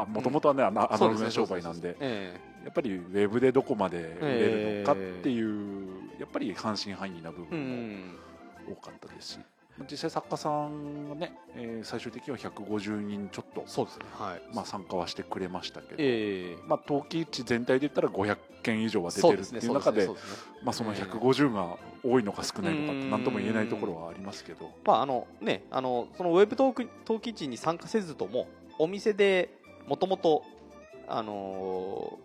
[0.09, 1.97] もともとはねアナログな商売なんで。
[1.99, 5.87] えやっぱりウェブでどこまで売れるのかっていう、
[6.19, 7.59] やっぱり半信半疑な部分
[8.67, 9.39] もん多かったですし、
[9.91, 14.07] 実際作家さんがね、えー最終的には150人ちょっと、そうですね。
[14.13, 14.55] はい。
[14.55, 16.57] まあ、参加はしてくれましたけど、ええ。
[16.67, 21.03] まあ、陶器市全体で言ったら500件以上は出てるっていう中でそのええ。
[21.03, 23.11] 150が多いのか少ないのかうん。
[23.11, 28.47] 何とも言えないところはありますけど、まああのねあのそのウェブ陶器市に参加せずとも
[28.79, 29.51] お店で
[29.87, 30.43] もともと
[31.09, 32.24] あのー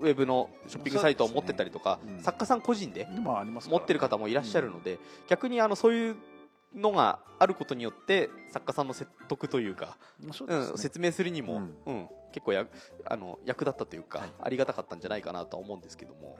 [0.00, 2.14] ウェブのショッピングサイトを持ってたりとか、ね。
[2.14, 2.22] うん。
[2.22, 6.16] 作家さん個人で持ってる方もいらっしゃるので、逆にあのそういう
[6.74, 10.30] のがあることによって作家さんの説得というか、ね。
[10.46, 11.76] うん、説明するにも、うん。
[11.86, 12.66] うん結構や
[13.06, 14.30] あの役立ったというか、はい。
[14.42, 16.38] ありがたかったんじゃないかなとは思うんですけども、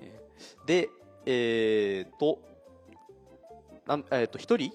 [0.00, 0.88] えーで
[1.24, 2.38] えー、と
[3.86, 4.72] なんえー、と1人？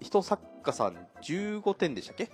[0.00, 2.30] 一作家さん15点でしたっけ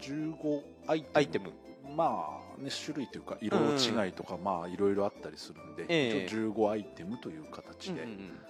[0.00, 1.10] ？15アイテム。
[1.14, 1.52] アイテム
[1.94, 6.24] まあね種類というか色違いとか、まあいろいろあったりするんで、ええ。
[6.26, 8.40] 一応15アイテムという形で、うんうんうん。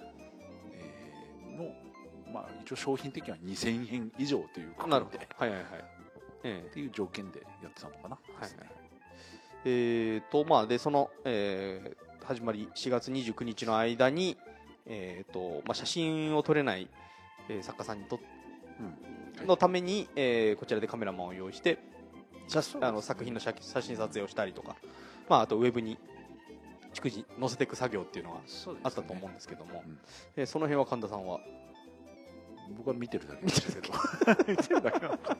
[0.73, 1.73] えーの
[2.33, 5.17] まあ一応商品的には2000円以上というくくりなるほど。
[5.17, 5.67] ではいはいはい、
[6.43, 8.51] えっていう条件でやってたのかな、はいはい。
[9.65, 14.37] えーとまあ、でその、えー始まり4月29日の間に、
[14.85, 16.89] えーとまあ、写真を撮れない、
[17.47, 18.19] えー作家さんにと
[18.79, 18.85] うん。
[19.37, 19.47] はい。
[19.47, 21.79] のために、えーこちらでカメラマンを用意して
[22.47, 24.75] 写そうですねあの作品の写写真撮影をしたりとか、
[25.29, 25.97] まあ、あとウェブに
[26.93, 28.39] 逐次載せていく作業っていうのが
[28.83, 29.99] あったと思うんですけども、うん。
[30.35, 31.39] えーその辺は神田さんは、
[32.75, 33.93] 僕は見てるだけですけど。
[34.47, 34.99] 見てるだけ。
[35.05, 35.37] なのか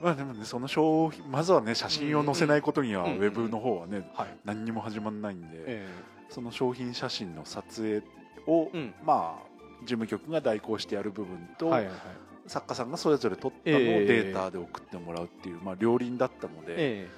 [0.00, 4.28] まあでもねその商品まずはね写真を載せないことにはウェブの方はねはい。
[4.44, 5.88] 何にも始まらないんで、え
[6.28, 8.02] その商品写真の撮影
[8.46, 8.94] を、ーうん。
[9.04, 9.48] まあ
[9.80, 14.06] 事務局が代行してやる部分と、はいはいはい作家さんがそれぞれ撮ったのをええ。
[14.06, 17.08] データで送ってもらうっていう、まあ、両輪だったので、え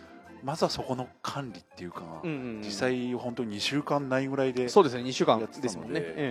[0.43, 5.69] まずはそこの管理っていうか、実際本当に2週間ないぐらいでそうですね2週間やってで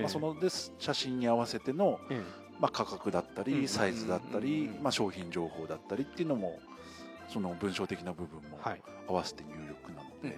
[0.02, 2.22] まあ、そのです写真に合わせての、え
[2.60, 6.60] まあ、価格だったりサイズだったり、まあ、商品情報だったりっていうのも
[7.28, 8.60] その文章的な部分も
[9.08, 10.38] 合わせて入力なので、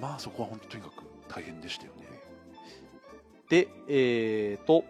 [0.00, 2.04] まあそこは本当とにかく大変でしたよね。
[3.48, 4.84] で、えー、と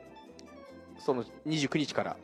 [0.98, 2.16] その29日から、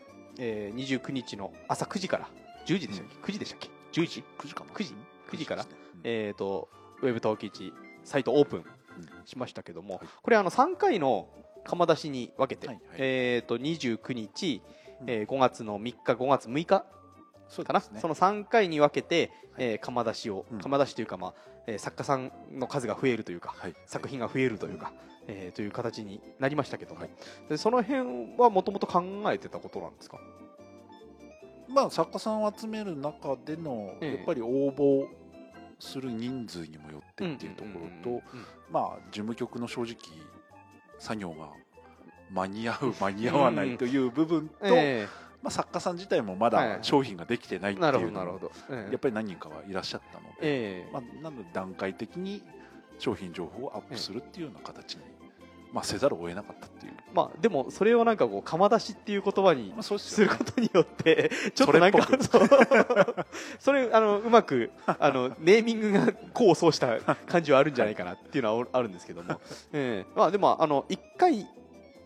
[0.42, 2.28] えー、29日の朝9時から
[2.66, 4.70] 10時でしたっけ、9時でしたっけ？10時？9時かな。
[4.72, 4.94] 9時
[5.30, 5.64] ？9時から？
[5.64, 6.00] ねうん。
[6.04, 6.68] えー、と
[7.02, 7.74] ウェブ陶器市
[8.04, 8.64] サイトオープン
[9.26, 10.08] しましたけども、はい。
[10.22, 11.28] これあの3回の
[11.64, 12.84] 釜出しに分けて、はいはい。
[12.98, 14.62] えー、と29日、
[15.02, 15.10] うん。
[15.10, 16.84] えー5月の3日5月6日か
[17.72, 17.80] な？
[17.80, 18.00] そね。
[18.00, 20.58] その3回に分けて、えー釜出しを、うん。
[20.60, 21.34] 釜出しというか、まあ
[21.66, 23.74] えー作家さんの数が増えるというか、はい。
[23.86, 24.92] 作品が増えるというか、
[25.26, 27.10] えーという形になりましたけども、はい。
[27.48, 30.18] でその辺はもともと考えてたことなんですか？
[31.68, 34.16] まあ作家さんを集める中でのええ。
[34.16, 35.06] やっぱり応募
[35.78, 37.70] する人数にもよってっていうとこ
[38.04, 38.22] ろと
[38.70, 39.96] まあ事務局の正直
[40.98, 41.48] 作業が
[42.30, 45.08] 間に合う間に合わないという部分と、え
[45.42, 47.90] まあ、作家さん自体もまだ商品ができてないっていうや
[48.96, 50.90] っぱり何人かはいらっしゃったので、ええ。
[50.92, 52.42] まあ、なので段階的に
[52.98, 55.00] 商品情報をアップするっていうような形に、
[55.72, 62.46] まあ、せざるを得なかったっていう、まあでもそれをなんかこう釜出しっていう言葉にすることによって ちょっとなんかそれ
[63.58, 69.40] それあのうまくあのネーミングが功を奏した感じはあるんじゃないかなっていうのは あるんですけども、
[69.72, 70.12] ええ。
[70.14, 71.48] まあでもあの一回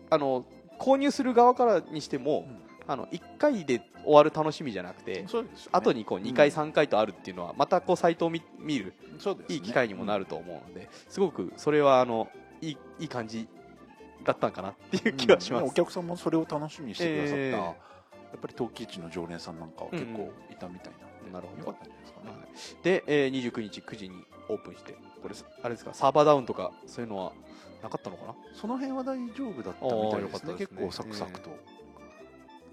[0.09, 0.45] あの
[0.79, 2.47] 購入する側からにしても、
[2.87, 5.27] あの1回で終わる楽しみじゃなくて、ね。
[5.71, 9.45] 後にこう2回、うん3回とあるっていうのはまたこうサイトを見見るね。
[9.49, 12.29] いい機会にもなると思うので、すごくそれはあの
[12.61, 13.47] いいいい感じ
[14.23, 15.63] だったんかなっていう気はします。
[15.63, 15.69] うん。
[15.69, 17.51] お客さんもそれを楽しみにしてくださった、ええ。
[17.51, 17.75] や
[18.37, 21.05] っぱり陶器市の常連さんなんかは結構いたみたいな。
[21.07, 21.59] んで、なるほど。
[21.59, 22.83] よかったんじゃないですかね、はい。
[22.83, 27.33] で、えー、29日9時にオープンしてこれあれですかサーバーダウンとかそういうのは
[27.81, 28.35] なかったのかな？
[28.53, 30.39] その辺は大丈夫だったみたいですね。
[30.39, 30.53] すね。
[30.53, 31.49] 結構サクサクと、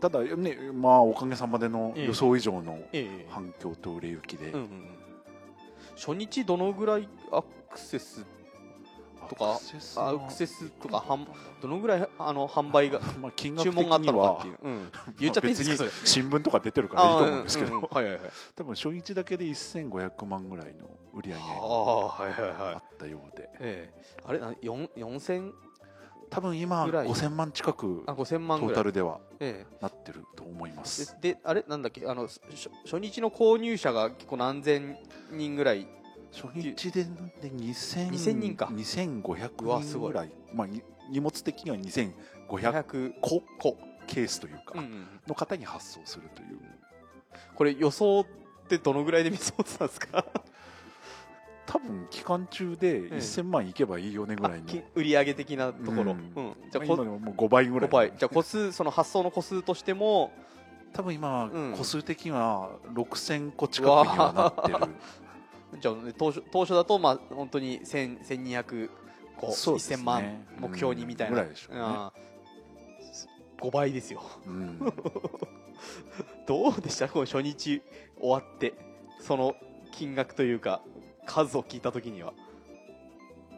[0.02, 3.26] ただねまあおかげさまでの予想以上のええ。
[3.30, 4.68] 反響と売れ行きで、うんうんうん。
[5.94, 8.26] 初日どのぐらいアクセス
[9.28, 11.24] とかアクセスとか販
[11.60, 17.80] どのぐらいあの販売が まあ金額注文があったのかっていう、うん、 言っちゃっていい新聞とか出てるからいいと思うんですけど、
[18.56, 23.48] 多分初日だけで1500万ぐらいの売り上げあがあったようで。
[23.60, 24.16] ええ。
[24.24, 25.52] あれな4 4000
[26.32, 27.06] 多分今ぐらい。
[27.08, 32.40] 5000万近くあ5000万トータルではえなってると思いまえですであれなんだっけあの初
[32.84, 34.96] 初日の購入者が結構何千
[35.30, 35.86] 人ぐらい？
[36.32, 38.66] 初日でで2000 2000人か。
[38.72, 40.32] 2500うわすごい人ぐらい。
[40.54, 42.12] まあ、に荷物的には2500
[42.48, 43.42] 500個。
[43.58, 43.76] 個
[44.06, 44.82] ケースというか、
[45.28, 46.58] の方に発送するという。
[47.54, 48.26] これ予想っ
[48.68, 50.24] てどのぐらいで見積もってたんですか？
[51.72, 56.48] 多分期間中で1000万いけばいいよねぐらいの、き売り上げ的なところ、ううん。
[56.50, 58.12] んじゃあまあ今こでももう5倍ぐら5い倍。
[58.18, 60.32] じゃあ個数その発送の個数としても
[60.92, 61.74] 多分今、うん。
[61.74, 64.92] 個数的には6000個近くにはなってる。
[65.80, 68.90] じゃあ、ね、当初当初だとまあ本当に1000 1200
[69.38, 69.52] 個、ね。
[69.54, 71.46] 1000万目標にみたいな、うん。
[71.46, 71.80] ぐらいでしょうね。
[71.82, 74.20] あー5倍ですよ。
[74.46, 74.78] うん、
[76.46, 77.08] どうでした？
[77.08, 77.80] この初日
[78.20, 78.74] 終わって
[79.20, 79.54] その
[79.92, 80.82] 金額というか
[81.26, 82.32] 数を聞いた時には、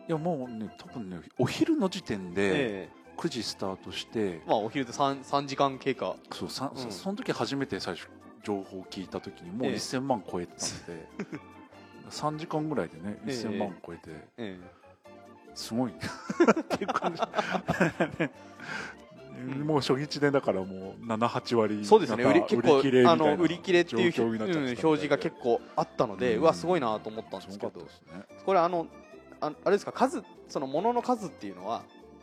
[0.08, 6.16] いやもうね多分ねお昼の時点でえ9時スタートして、えまあお昼で 3, 3時間経過。
[6.32, 6.90] そうさうん。
[6.90, 8.08] その時初めて最初
[8.42, 9.74] 情報を聞いた時にもうええ。
[9.76, 11.08] 1000万超えてたので、
[12.10, 13.30] 3時間ぐらいでねええ。
[13.30, 14.58] 1000万超えて、え
[15.54, 15.94] すごいっ
[16.68, 17.24] ていう感じん
[19.64, 22.24] もう初日でだからもう78割えそうですね。
[22.24, 27.80] 売り結構売り切れあの売り切れっていう、うん表示が結構あったので、ううんわすごいなと思ったんですけど。
[27.80, 27.86] ね。
[28.44, 28.86] これあの
[29.40, 31.82] ああれですか数その物の数っていうのは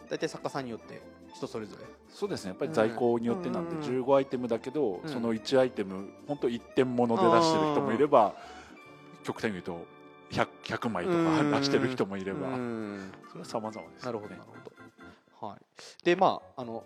[0.09, 1.01] 大体作家さんによって
[1.35, 1.85] 人それぞれ。
[2.09, 2.49] そうですね。
[2.49, 4.03] やっぱり在庫によってなんでうん。
[4.03, 5.09] 15アイテムだけど、うん。
[5.09, 8.35] その1アイテム本当1点物で出してる人もいれば
[9.23, 9.85] 極端に言うと
[10.31, 12.47] 100, 100枚とか出してる人もいれば。
[12.47, 13.11] うん。
[13.29, 14.11] それは様々ですね。
[14.11, 14.55] るほどなるほ
[15.41, 15.59] ど、はい、
[16.03, 16.83] でまああの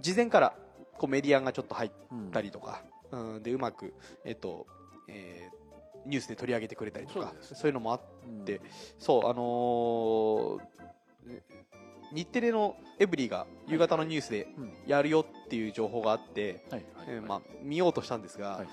[0.00, 0.54] 事前から
[0.96, 3.94] こうメディアがちょっと入っうんたりとか、うん、でうまく
[4.24, 4.66] えっと、
[5.08, 5.58] えー
[6.06, 8.44] ニュースで取り上げてくれたりとかそういうのもあっうん。
[8.44, 8.60] で
[8.98, 10.78] そうあのー
[12.10, 14.72] 日テレのエブリィが夕方のニュースでうん。
[14.86, 17.06] やるよっていう情報があって、はいはい。
[17.08, 18.66] えーまあ、見ようとしたんですが、はいはい。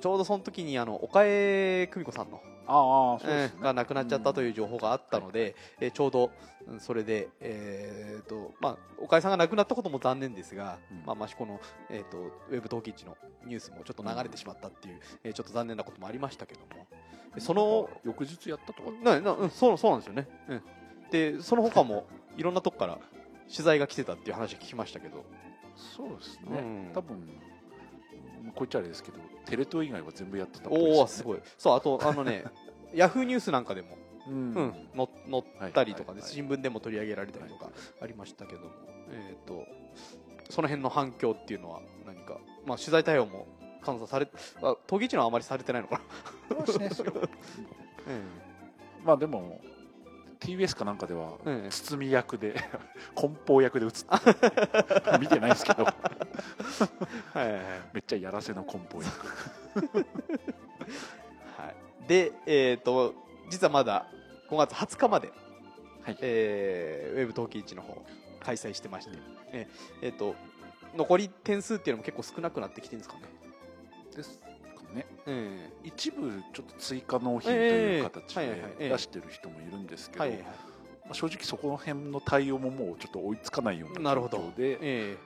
[0.00, 6.30] ちょうどその時にあの岡江久美子さんの、ああそうでが亡くなっちゃったという情報があったので、えーちょうど
[6.68, 11.02] うんそれで、えーとまあ、岡江さんが亡くなったことも残念ですが、うん。
[11.06, 11.58] まあ、益子の、
[11.88, 12.18] えー、と
[12.50, 13.16] ウェブ陶器市の
[13.46, 16.86] ニュースもちょっと流れてしまったっていう、えーちょっと残念なこともありましたけども。
[17.34, 18.90] でその翌日やったとか？
[19.02, 20.62] ななうんそうそうなんですよね、うん、
[21.10, 22.06] でその他も
[22.36, 22.98] いろんなとこから
[23.50, 25.24] 取材が来てたっていう話聞きましたけど。
[25.76, 26.90] そうですね、うん。
[26.92, 27.16] 多分
[28.54, 31.00] こっちゃあれですけどテレ東以外は全部やってたっぽいですよね。
[31.00, 31.38] おおすごい。
[31.56, 32.44] そうあとあのね
[32.94, 34.34] ヤフーニュースなんかでも、うん。
[34.34, 37.70] うん、の載ったりとかで、はいはいはい新聞でも取り上げられたりとか
[38.00, 38.70] ありましたけども、
[39.10, 39.64] えー、と
[40.50, 43.46] その辺の反響っていうのは何か、まあ、取材対応も
[43.84, 44.28] 監査され
[44.62, 46.00] あ陶芸市のはあまりされてないのか
[46.50, 46.56] な、
[49.04, 49.60] まあでも
[50.40, 51.64] TBS かなんかではうん。
[51.64, 52.54] うん包み役で
[53.14, 55.84] 梱包役で映ってる 見てないですけど。
[55.84, 55.94] はい
[57.92, 59.26] めっちゃやらせの梱包役。
[61.56, 61.68] は
[62.04, 63.14] い、で、えー、と
[63.50, 64.06] 実はまだ
[64.50, 65.32] 5月20日まで、
[66.02, 66.18] はい。
[66.20, 68.02] えーウェブ陶器市の方
[68.40, 69.18] 開催してまして、
[69.52, 70.34] えーえーと
[70.96, 73.22] 残り点数っていうのも結構少なくなってきてるんですかね？
[74.16, 74.38] です。
[74.38, 74.47] か
[74.92, 75.06] ね。
[75.26, 80.30] え一部ちょっと追加納品という形で出してる人もいるんですけど、ま
[81.10, 84.38] あ正直そこの辺の対応ももうちょっと追いつかないようななるほど。
[84.38, 85.16] 状況でえ。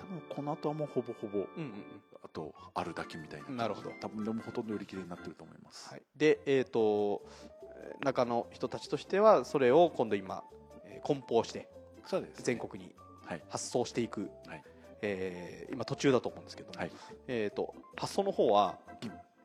[0.00, 1.74] 多分この後はもうほぼほぼーうんうんうん。
[2.22, 3.90] あとあるだけみたいななるほど。
[4.00, 7.22] 多分でもほとんど売り切れになってると思います、はい、で、えー、と
[7.62, 10.42] えー中の人たちとしてはそれを今度今、
[10.86, 11.68] えー梱包して
[12.06, 12.94] そうです全国に
[13.26, 13.42] はい。
[13.48, 14.62] 発送していく、はい。
[15.02, 16.90] えー今途中だと思うんですけども、はい。
[17.28, 18.78] えー、と発送の方は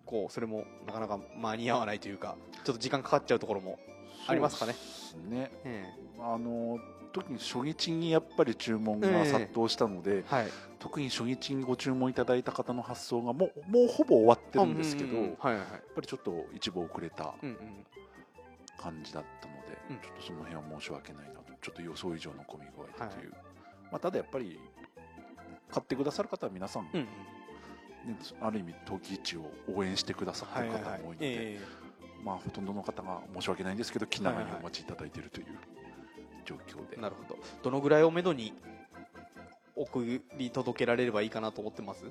[0.10, 3.78] こうそれもなかなか間に合わないというかちょっと時間かかっちゃうところも、
[4.28, 4.74] ありますかね。
[4.74, 5.51] そうですね。
[5.64, 5.86] え
[6.20, 6.80] あの
[7.14, 10.47] 特に初日にやっぱり注文が殺到したので、ーはい、
[10.80, 15.30] 特に初日にご注文いただいた方の発送がもうもうほぼ終わってるんですけど、うんうんうん。
[15.30, 15.62] やっはいはい。
[15.62, 17.57] はいぱりちょっと一部遅れたうんうん
[18.80, 19.97] 感じだったので、うん。
[19.97, 23.32] ちょっとその辺は申し訳ないなとちょっと予想以上の混み具合だという、
[23.91, 24.60] まあ、ただやっぱり
[25.70, 27.07] 買ってくださる方は皆さん、ねうんうん
[28.41, 31.60] ある意味陶器市を応援してくださってる方も多いので、え
[32.24, 35.47] まあ、ほとんどの方が申し訳ないんですけど気長にお待ちいただいているという
[36.45, 37.39] 状況で、ーなるほど。
[37.64, 38.54] どのぐらいをめどに
[39.76, 42.04] 送り届けられればいいかなと思ってます？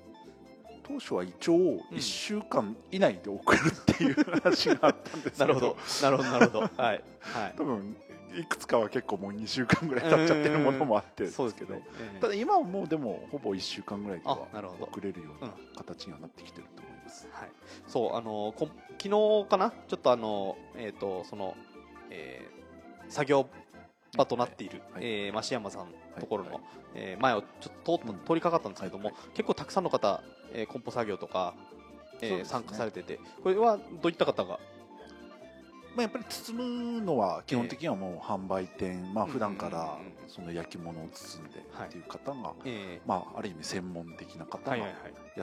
[0.86, 1.54] 当初は一応
[1.92, 5.76] 1週間以内で送るっていう話があったんですけ なるほど。
[6.02, 6.30] なるほど。
[6.30, 6.60] なるほど。
[6.60, 6.70] はい。
[6.78, 7.02] はい。
[7.58, 7.94] 多分
[8.36, 11.50] いくつかは結構もう2週間ぐらい経っちゃってるものもあってですけど。
[11.50, 14.84] そうですけど、えーただ今はもうでもほぼ1週間ぐらいではあなるほど。
[14.84, 17.50] 送れるよううなん形にはなってきてると思います、はい、
[17.86, 18.68] そうあのこん
[19.00, 19.70] 昨日かな？
[19.88, 21.56] ちょっとあのえっ、とその、
[22.10, 22.58] えー
[23.10, 23.46] 作業
[24.16, 25.04] 場となっている、はい。
[25.04, 26.62] えー増山さんのところの、はい。
[26.94, 29.14] えー前をちょっと通通りかかったんですけども、はい。
[29.34, 30.22] 結構たくさんの方、
[30.52, 31.54] えー、梱包作業とか、
[32.20, 32.44] えーね。
[32.44, 34.58] 参加されててこれはどういった方が
[35.98, 44.84] まあ、やっぱり包むのは基本的にはもう販売店、まあ普段からその焼き物を包んでっていう方が、えまあ、ある意味専門的な方がや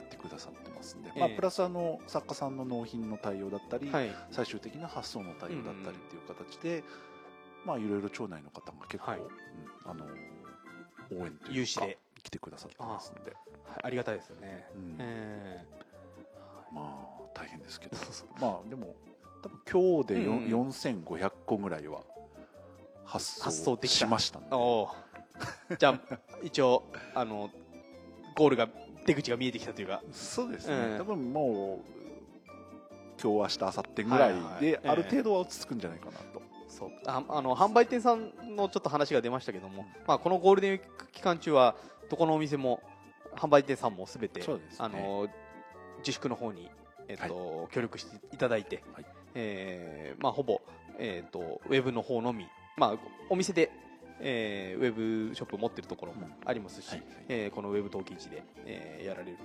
[0.00, 1.20] ってくださってますんで、ええ。
[1.20, 3.90] まあ、プラスあの作家さんの納品の対応だったり、
[4.30, 6.84] 最終的な発送の対応だったりっていう形で、
[7.66, 9.20] まあいろいろ町内の方が結構、はい。
[9.20, 9.26] うん
[9.84, 10.06] あの
[11.12, 11.86] 応援というか
[12.24, 13.80] 来てくださってますんで、はい。
[13.82, 14.96] ありがたいですよね、うん。
[14.98, 15.64] え
[16.72, 17.96] まあ大変ですけど。
[18.40, 18.94] まあでも
[19.46, 20.68] 多分今日でようんうん。
[20.70, 22.02] 4500個ぐらいは
[23.04, 24.48] 発発送送できましたんで。
[24.50, 26.84] ー、おーじゃあ一応
[27.14, 27.50] あの
[28.36, 28.68] ゴールが
[29.06, 30.02] 出口が見えてきたというか。
[30.12, 30.98] そうですね、うん。
[30.98, 31.96] 多分もう
[33.22, 34.88] 今日明日明後日ぐらいはいはいでええ。
[34.88, 36.90] ある程度は落ち着くんじゃないかなと、そう。
[37.06, 39.88] ああの販売店さんのちょっと話が出ましたけども、うん。
[40.06, 41.76] まあ、このゴールデンウィーク期間中は
[42.10, 42.82] どこのお店も
[43.36, 44.46] 販売店さんもすべて、ね。
[44.78, 45.28] あの
[45.98, 46.68] 自粛の方に、
[47.08, 49.06] えっと協力していただいて、はい
[49.38, 50.62] えーまあ、ほぼ、
[50.98, 53.70] えっとウェブの方のみ、まあ、お店で、
[54.18, 59.36] えーウェブショップを持ってるところもありますし、はいえーこのウェブ陶器市で、えーやられる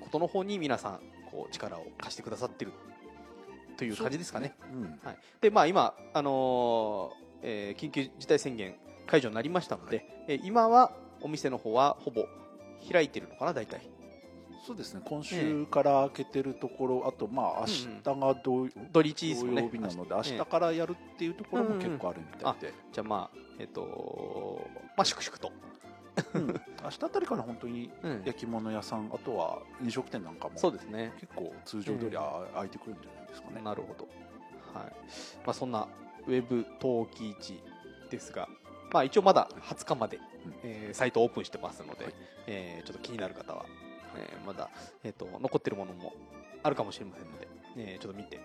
[0.00, 2.72] ことの方に皆さんこう力を貸してくださってる
[3.78, 4.54] という感じですかね。
[4.70, 4.82] うん。
[5.02, 8.74] はい、で、まあ、今、あのーえー緊急事態宣言
[9.06, 12.26] 解除になりましたので、えー今はお店の方はほぼ
[12.92, 13.88] 開いてるのかな、大体。
[14.64, 15.00] そうですね。
[15.04, 17.66] 今週から開けてるところ、あとまあ明
[18.14, 19.52] 日が土,、土日です土。
[19.52, 25.52] 曜日なので明ええ日からやるっていうところも結構あるみたいで、じゃあ、まあ、えっ、とまあ、粛々と。
[26.34, 26.46] うん。
[26.84, 28.22] 明日あたりから本当にうん。
[28.24, 31.12] 焼き物屋さんあとは飲食店なんかもそうですね。
[31.20, 34.06] 結構通常通りあ開いてくるんじゃないですかね、なるほど。
[34.78, 34.92] はい。
[35.44, 35.88] まあ、そんな
[36.28, 37.60] ウェブ陶器市
[38.10, 38.48] ですが、
[38.92, 40.54] まあ、一応まだ20日まで、うん。
[40.62, 42.14] えーサイトオープンしてますので、はい。
[42.46, 43.66] えーちょっと気になる方は、
[44.16, 44.68] えーまだ、
[45.04, 46.12] えっ、と、残ってるものも
[46.62, 48.40] あるかもしれませんので、えーちょっと見て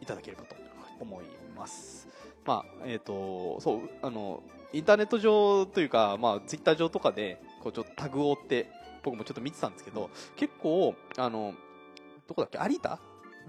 [0.00, 0.54] いただければと
[1.00, 1.24] 思い
[1.56, 2.08] ます。
[2.44, 8.70] まあ、えっ、と、そう、あの、インターネット上というか、まあ、ツイッター上とかで、こう、ちょっとタグを追って、
[9.02, 11.54] 僕もちょっと見てたんですけど、結構、あの、
[12.26, 12.58] どこだっけ？
[12.72, 12.98] 有田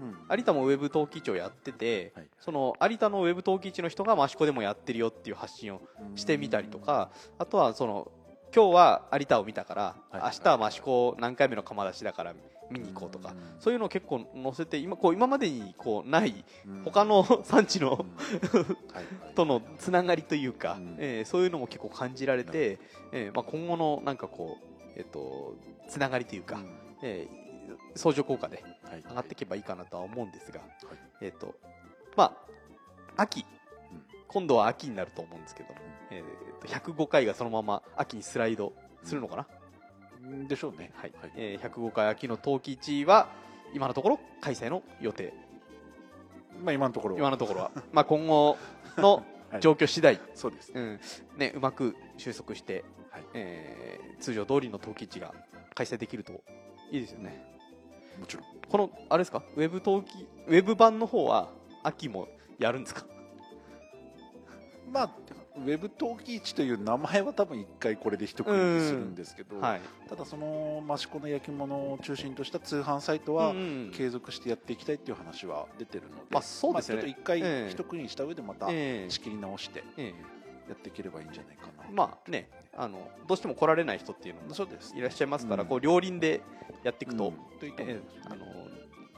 [0.00, 0.36] うん。
[0.38, 2.28] 有田もウェブ陶器市をやってて、はい。
[2.38, 5.80] その有田のウェブ陶器市の人が益子でもやってるよっていう発信を
[6.14, 8.10] してみたりとか、あとはその
[8.54, 12.34] 今日は有田を見たから、はい明日は益子何回目の窯出しだから
[12.70, 16.82] 見に行こうとか、そういうのを結構載せて今こう今までにこうないうん。
[16.84, 18.04] 他の産地の
[19.34, 20.96] とのつながりというか、うん。
[20.98, 22.78] えーそういうのも結構感じられて、
[23.12, 25.54] えーまあ、今後のなんかこう、えっと
[25.88, 26.68] つながりというか、うん。
[27.02, 27.48] えー
[27.94, 29.04] 相乗効果ではい。
[29.06, 30.70] 上がっていけばいいかなとは思うんですが、はい。
[31.20, 31.54] えっ、と、
[32.16, 32.34] ま
[33.16, 33.57] あ、秋、うん
[34.28, 35.70] 今度は秋になると思うんですけど。
[35.74, 38.72] も、えーと105回がそのまま秋にスライド
[39.04, 39.46] するのかな、
[40.24, 40.90] うんでしょうね。
[40.94, 41.12] はい。
[41.20, 41.32] はい。
[41.36, 43.28] えー105回秋の陶器市は、
[43.74, 45.32] 今のところ開催の予定、
[46.64, 47.20] まあ今のところは。
[47.20, 48.56] 今のところは、まあ今後
[48.96, 49.60] の はい。
[49.62, 50.72] 状況次第、そうです。
[50.74, 51.00] ねうん。
[51.38, 53.22] ね、うまく収束して、はい。
[53.34, 55.32] えー通常通りの陶器市が
[55.76, 56.32] 開催できると
[56.90, 57.40] いいですよね。
[58.18, 58.46] もちろん。
[58.68, 61.50] この、あれですか、ウェブ陶器、ウェブ版の方は
[61.84, 62.26] 秋も
[62.58, 63.06] やるんですか？
[64.92, 65.10] まあ
[65.56, 69.80] ウェブ陶器市という名前は多分一回これで一区切りするんですけど、はい。
[70.08, 77.02] ただその益子の焼き物を中心とした通販サイトはうん継続してやっていきたいっていう話は出てるので、まあそうですよね。
[77.02, 77.70] まあちょっと一回ええ。
[77.70, 79.10] 一区切りした上でまたええ。
[79.10, 80.14] 仕切り直してえ
[80.68, 84.94] やっていければいいんじゃないかな、えまあね、あの、どうしても来られない人っていうのもそうです。
[84.96, 85.68] いらっしゃいますから、うん。
[85.68, 86.42] こう、両輪で
[86.84, 87.68] やっていくと、うん。
[87.68, 87.74] ね。
[87.78, 88.44] えあの、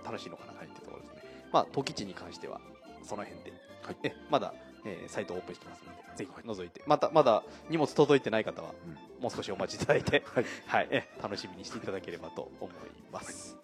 [0.04, 1.22] 楽しいのかなっていうところですね。
[1.52, 2.60] まあ、陶器市に関しては、
[3.02, 3.52] その辺で、
[3.82, 3.96] はい。
[4.04, 4.54] えまだ、
[4.84, 6.44] えーサイトオープンしてますので、ぜひはい。
[6.44, 9.22] 覗いて、また、まだ荷物届いてない方は、うん。
[9.22, 10.44] もう少しお待ちいただいて、はい。
[10.66, 12.72] はい、え楽しみにしていただければと思い
[13.12, 13.56] ます。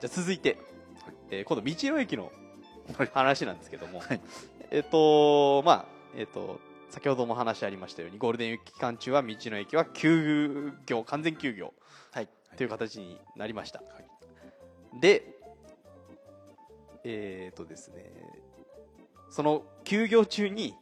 [0.00, 0.58] じゃあ続いて、
[1.30, 2.32] えー今度道の駅の
[2.96, 3.10] はい。
[3.12, 4.20] 話なんですけども、はい。
[4.70, 5.84] えっ、とまあ
[6.16, 6.60] えっ、と
[6.90, 11.72] 先ほども話ありましたようにゴールデンウィーク期間中は道の駅は休業完全休業
[12.12, 12.28] はい。
[12.56, 13.78] という形になりました。
[13.80, 15.00] はい。
[15.00, 15.24] で、
[17.04, 18.10] えっ、とですね、
[19.30, 20.74] その休業中に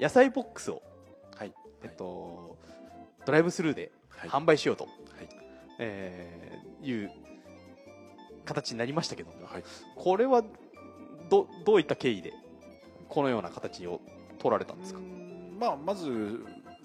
[0.00, 0.82] 野菜ボックスを
[1.36, 1.52] はい。
[1.82, 2.56] えっと、
[3.24, 4.30] ドライブスルーではい。
[4.30, 4.94] 販売しようと、はい。
[5.78, 7.10] えーいう
[8.44, 9.64] 形になりましたけども、はい。
[9.96, 10.44] これは
[11.28, 12.32] どどういった経緯で
[13.08, 14.00] このような形を
[14.38, 15.00] 取られたんですか？
[15.58, 16.44] まあ、まず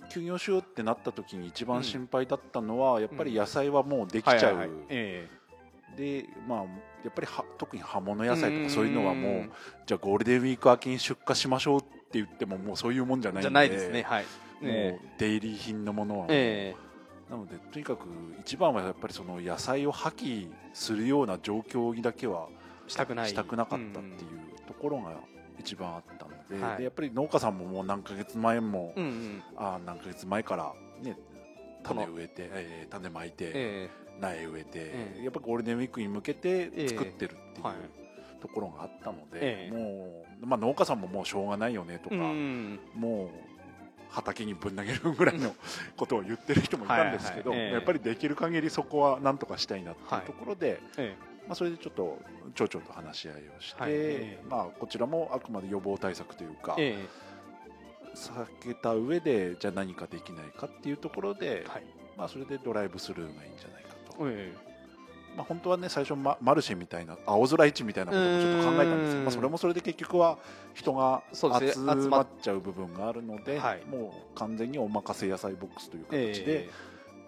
[0.09, 4.69] 休業しようってなった時に一番心配だったのは、やっぱり野菜はもうできちゃう、
[5.95, 6.59] でまあ
[7.03, 9.51] やっぱりは特に葉物野菜とうんかそういうのはもう
[9.85, 14.03] じゃあゴールデンウィーク明けに出荷しましょうって言ってももうそういうもんじゃないんでじゃないですね。
[14.03, 14.23] はい。
[14.23, 14.27] も
[14.63, 14.99] え。
[15.01, 16.75] う出入り品のものはもう、え
[17.29, 18.05] なのでとにかく
[18.41, 22.49] 一番はやっぱりその野菜を破棄するような状況にだけは
[22.87, 25.13] したくないしたくなかったっていうところが
[25.57, 26.77] 一番あったので,、はい。
[26.79, 29.43] でやっぱり農家さんももう何ヶ月前も、うんうん。
[29.55, 31.17] あー何ヶ月前からね
[31.83, 35.24] 種植えて、えー種まいて、え苗植えて、ええ。
[35.24, 37.76] やっぱゴールデンウィークに向けて作ってるっていう、はい。
[38.41, 39.72] ところがあったので、ええ。
[39.72, 42.80] もう、まあ、農家さんももうしょうがないよねとか、えうん。
[42.95, 43.30] もう
[44.09, 45.55] 畑にぶん投げるぐらいの
[45.95, 47.74] ことを言ってる人もいたんですけど、はいはいええ。
[47.76, 51.15] やっぱりできる限りそこはなんとかしたいなっていうところで、え
[51.47, 52.19] まあ、それでちょっと
[52.55, 53.91] 町長と話し合いをして、はい。
[53.93, 54.43] ええ。
[54.49, 57.32] まあ、こちらもあくまで予防対策というか、ええ。
[58.15, 61.65] 避けた上でじゃあ何かできないかっていうところで、
[62.17, 63.80] まあ、それでドライブスルーがいいんじゃない
[64.12, 64.53] かと、え。
[65.36, 69.24] まあ、本当はね最初ママルシェみたいな青空市みたいなこともちょっと考えたんですけど、うん。
[69.24, 70.38] まあ、それもそれで結局は
[70.74, 73.86] 人が集まっちゃう部分があるので、はい。
[73.86, 76.70] もう完全にお任せ野菜ボックスというえ形で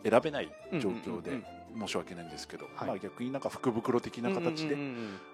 [0.09, 1.31] 選べないえ状況で
[1.79, 2.87] 申し訳ないんですけど、はい。
[2.87, 4.77] まあ、逆になんか福袋的な形で、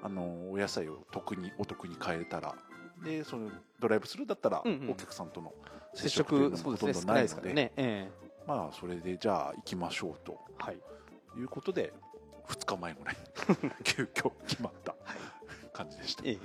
[0.03, 2.55] あのお野菜を得にお得に買えたら
[3.03, 5.53] でそのドライブスルーだったらお客さんとの
[5.95, 7.71] 接接触というほとんどないので
[8.45, 10.37] まあそれでじゃあ行きましょうと。
[10.61, 10.77] えはい
[11.37, 11.93] いうことで
[12.47, 13.17] 2日前ぐらい
[13.83, 14.95] 急遽決まった
[15.73, 16.23] 感じでした。
[16.25, 16.37] ええ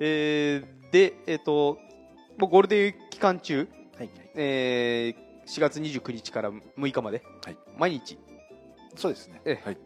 [0.00, 1.78] ええでえっと
[2.38, 8.18] もうゴールデンウィーク期間中はいえー4月29日から6日まではい毎日
[8.96, 9.40] そうですね。
[9.44, 9.78] ええはい。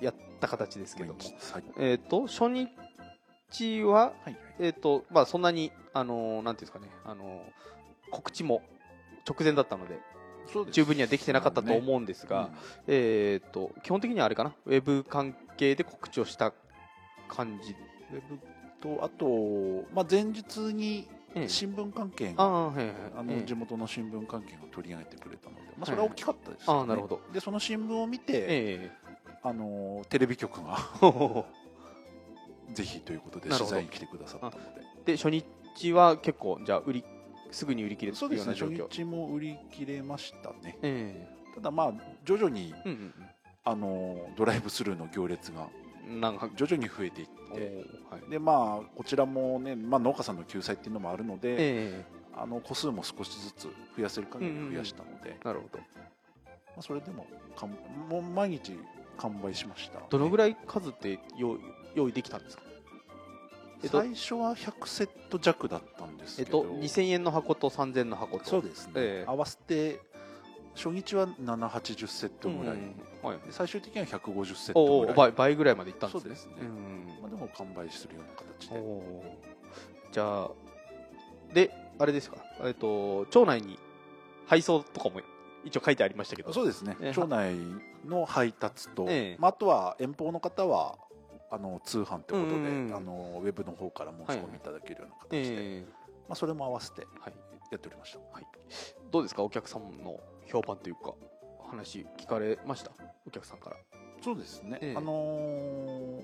[0.00, 1.20] やった形ですけども
[1.52, 1.64] はい。
[1.78, 4.36] えっと初日ははいはい。
[4.60, 8.62] えっ、と、まあ、そんなに、あのーなんていうんですかね、あのー告知も
[9.28, 9.98] 直前だったので、
[10.70, 12.50] 十分にはできてなかったと思うんですが、
[12.86, 16.52] えっ、と、基本的にはあれかな、ウェブ関係で告知をした
[17.28, 17.72] 感じ？
[17.72, 17.74] う
[18.14, 18.38] んウェブ
[18.80, 21.48] とあと、まあ、前日にええ。
[21.48, 22.44] 新聞関係あが、
[23.18, 23.42] あ、のええ。
[23.44, 27.20] 地元の新聞関係が取り上げてくれたので、まあ、それは大きかったです、はいああなるほど。
[27.32, 28.90] でその新聞を見て、え
[29.42, 31.44] あのテレビ局がえ
[32.74, 34.58] ぜひということで取材に来てくださったので。
[35.04, 37.04] で、初日は結構、じゃあ、売り、
[37.54, 38.56] すぐに売り切れるそうですね。
[38.58, 38.88] ような状況。
[38.88, 40.76] 初日も売り切れましたね。
[40.82, 41.92] えただまあ
[42.24, 43.14] 徐々にえうん
[43.66, 45.68] あのドライブスルーの行列が
[46.54, 52.04] 徐々に増えていっおてーはい、でまあこちらもね、まあ、農家さんの救済っていうのもあるので、え
[52.36, 55.78] あの個数も少しずつ増やせる限り増やしたので、えなるほど。
[55.78, 55.84] ま
[56.78, 57.26] あ、それでも
[57.56, 57.70] かん
[58.10, 58.78] もう毎日
[59.16, 60.00] 完売しました。
[60.10, 61.60] どのぐらいらい数って用意
[61.94, 62.63] 用意できたんですか？
[63.84, 68.44] えっと最初は100セット弱だったんですえっけど、と、2000円の箱と3000円の箱と。
[68.44, 69.30] そうですね、ええ。
[69.30, 70.00] 合わせて
[70.74, 75.14] 初日は780セットぐらい、うんはい、で最終的には150セッおトぐらい。
[75.14, 76.22] お倍倍ぐらいまでいったんですね。
[76.22, 76.66] そうですね。
[76.66, 79.38] んまあ、でも完売するような形で。
[80.12, 80.50] じゃあ、
[81.52, 83.78] で、あれですか、えっと、町内に
[84.46, 85.20] 配送とかも
[85.64, 87.12] 一応書いてありましたけど、そうですね、ええ。
[87.14, 87.54] 町内
[88.06, 89.36] の配達と、ええ。
[89.38, 90.98] まあ、あとは遠方の方は
[91.50, 92.86] あの通販ってことで、うんうん。
[92.86, 95.84] うんあのウェブの方から申し込みいただけるような形で、え
[96.28, 97.32] まあ、それも合わせてーはい、
[97.70, 98.18] やっておりました。
[99.10, 101.14] どうですか、お客さんの評判というか、
[101.68, 102.92] 話聞かれました、
[103.26, 103.76] お客さんから。
[104.22, 104.96] そうですね、ええ。
[104.96, 106.22] あのー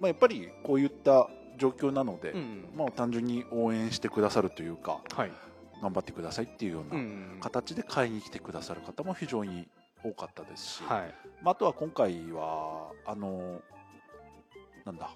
[0.00, 5.32] まあ、やっぱりこういった状況なので、うんまあ、単純に応援してくださるというかはい。
[5.80, 9.68] 頑張ってくださいっていうよううなん形で買いに来てくださる方も非常に
[10.02, 11.14] 多かったですし、はい。
[11.42, 13.60] まあ、あとは今回はあの
[14.88, 15.10] なんだ、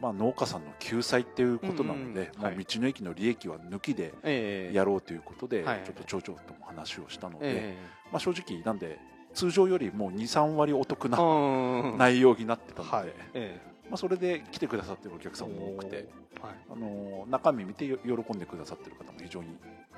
[0.00, 2.48] まあ、農家さんの救済っていうことなので、道
[2.80, 5.82] の駅の利益は抜きでえーやろうということで、はい。
[5.84, 7.76] ちょっと町長とも話をしたので、え
[8.10, 8.98] まあ、正直なんで
[9.34, 11.98] 通常よりも23割お得ーなうん。
[11.98, 13.04] 内容になってたの
[13.34, 13.60] で、
[13.90, 16.08] まあ、それで来てくださってるお客さんも多くて、
[16.42, 19.48] あの中身見てよ喜んでくださってる方も非常に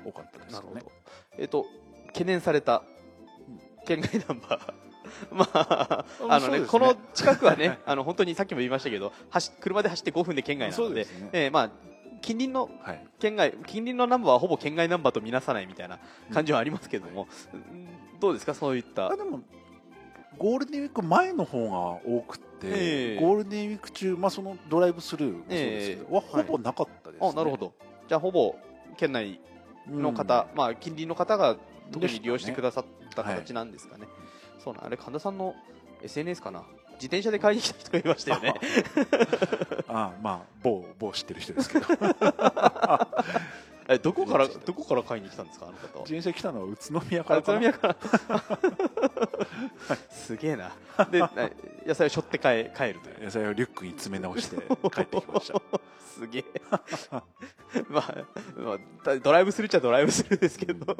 [0.05, 0.83] 多かったですよね。
[1.37, 1.65] えっ、と、
[2.07, 2.83] 懸念された
[3.85, 4.90] 県外ナンバー。
[5.31, 11.69] まあ、あのねこの近くはね、あの本当にさっきも言いましたけど、走車で走って5分で県外なので、でえーまあ
[12.21, 13.07] 近隣のはい。
[13.19, 15.97] 県外近隣のナンバーはほぼ県外ナンバーとみなさないみたいな
[16.31, 17.87] 感じはありますけども、うん
[18.19, 18.53] どうですか？
[18.53, 19.07] そういった。
[19.07, 19.15] あ。
[19.17, 19.41] でも
[20.37, 23.19] ゴールデンウィーク前の方が多くて、ええ。
[23.19, 26.15] ゴールデンウィーク中、まあ、そのドライブスルーもそうですけど、ええ。
[26.15, 27.29] はほぼなかったです、ね。
[27.29, 27.73] あなるほど。
[28.07, 28.55] じゃあほぼ
[28.97, 29.39] 県内
[29.89, 31.57] の方、まあ近隣の方が
[31.91, 32.85] 特に利用してくださっ
[33.15, 34.07] た形なんですかね。
[34.63, 35.55] そうなあれ神田さんの
[36.03, 36.63] SNS かな？
[36.93, 38.53] 自転車で買いに来た人がいましたよね。
[39.89, 41.85] あまあ某某知ってる人ですけど
[43.93, 46.05] えどこからどこから買いに来たんですかあの方は？
[46.05, 46.13] 自。
[46.15, 47.97] 転車来たのは宇都宮からかな都宮から。
[50.09, 50.71] すげえな。
[51.11, 51.31] でな
[51.85, 53.23] 野菜を背負って帰帰るという。
[53.25, 54.57] 野菜をリュックに詰め直して
[54.93, 55.61] 帰ってきました
[55.99, 56.45] すげえ。
[57.89, 58.15] まあ、
[58.57, 60.95] まあ、ドライブするっちゃドライブするですけど。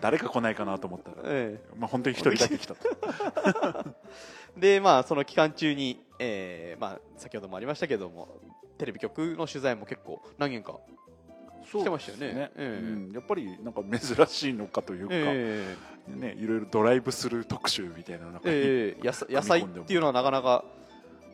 [0.00, 2.74] 誰か来ないかなと思ったら、えまあ、本当に一人だけ来た
[4.56, 8.28] で、まあ、その期間中に、えーまあ、先ほどもありましたけども、
[8.78, 10.78] テレビ局の取材も結構何件か
[11.80, 12.24] 来てましたよね。
[12.26, 12.66] そうですええ。
[12.66, 15.76] うん、やっぱりなんか珍しいのかというか、え
[16.08, 19.00] ね、いろいろドライブスルー特集みたいな中に、ええ。
[19.02, 20.64] え野菜っていうのはなかなか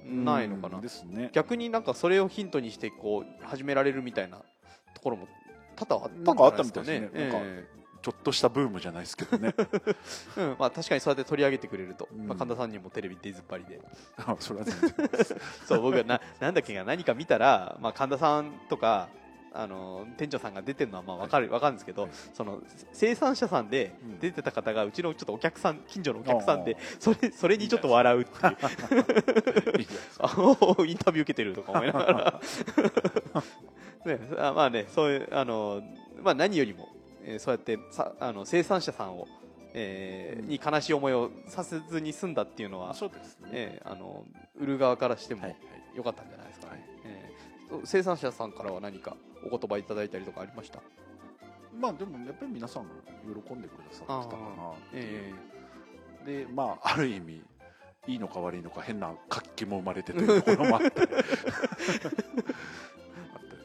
[0.05, 0.77] ないのかな。
[0.77, 0.83] うん。
[0.83, 1.31] ですね。
[1.33, 4.39] 逆になんかそれをヒントにしてこう始められるみたいな
[4.95, 5.29] ところも
[5.77, 7.25] 多々あったんじなんかあったゃないですかみたいですね。
[7.25, 9.55] ねなんかえちょっとしたブームじゃないですけどね。
[10.37, 10.57] え うん。
[10.59, 12.27] まあ、確かにそうやって取り上げてくれると、うん。
[12.27, 13.81] まあ、神田さんにもテレビ出ずっぱりで。
[14.17, 15.11] あそれは全然。
[15.67, 19.09] そう僕がななんだっけが何か見たら、まあ、神田さんとか
[19.53, 22.11] あの店長さんが出てるのはまあ分かる、わかるんですけど、はい。
[22.33, 24.19] その生産者さんでうん。
[24.21, 28.57] 出てた方がうちのちょっとお客さん近所のお客さんであそれそれにちょっと笑うっていう。
[30.87, 32.41] インタビュー受けてるとか思いながら、
[34.07, 35.83] ね、あまあねそういうあの、
[36.23, 36.89] まあ、何よりも、
[37.25, 39.27] えーそうやってさあの生産者さんを、
[39.75, 40.49] えーうん。
[40.49, 44.25] に悲しい思いをさせずに済んだっていうのは、そうですね、えーあの
[44.59, 45.57] 売る側からしてもはい。
[45.95, 46.81] 良かったんじゃないですかね、はい。
[47.05, 50.81] えー生産者さんからは何かお言葉いただいたりとかありました？
[51.79, 52.85] まあでもやっぱり皆さん
[53.45, 55.35] 喜んでくださってたかなっていう。
[56.27, 57.43] えでまあある意味
[58.07, 61.31] いいのか悪いのか変な活気も生まれてというところもあったり あったり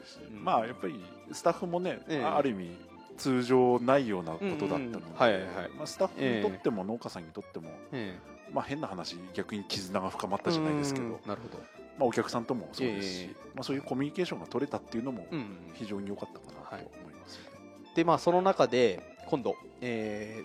[0.06, 0.44] して、うん。
[0.44, 2.24] まあやっぱりスタッフもね、ええ。
[2.24, 2.76] あある意味
[3.16, 5.14] 通常ないようなことだったので、うんうんうん。
[5.16, 5.70] はいはいはい。
[5.76, 8.18] まあ、スタッフにとっても農家さんにとっても、え
[8.52, 11.12] まあ、変な話逆に絆が深まっえたじゃないですけど、うん。
[11.26, 11.62] なるほど、
[11.98, 13.34] まあ、お客さんともそうですし、ええ。
[13.54, 17.50] まあ、そういうコミュニケーションが取れたっていうのもうん非常に良かったかなと思いますよね。
[17.94, 20.42] でまあその中で今度え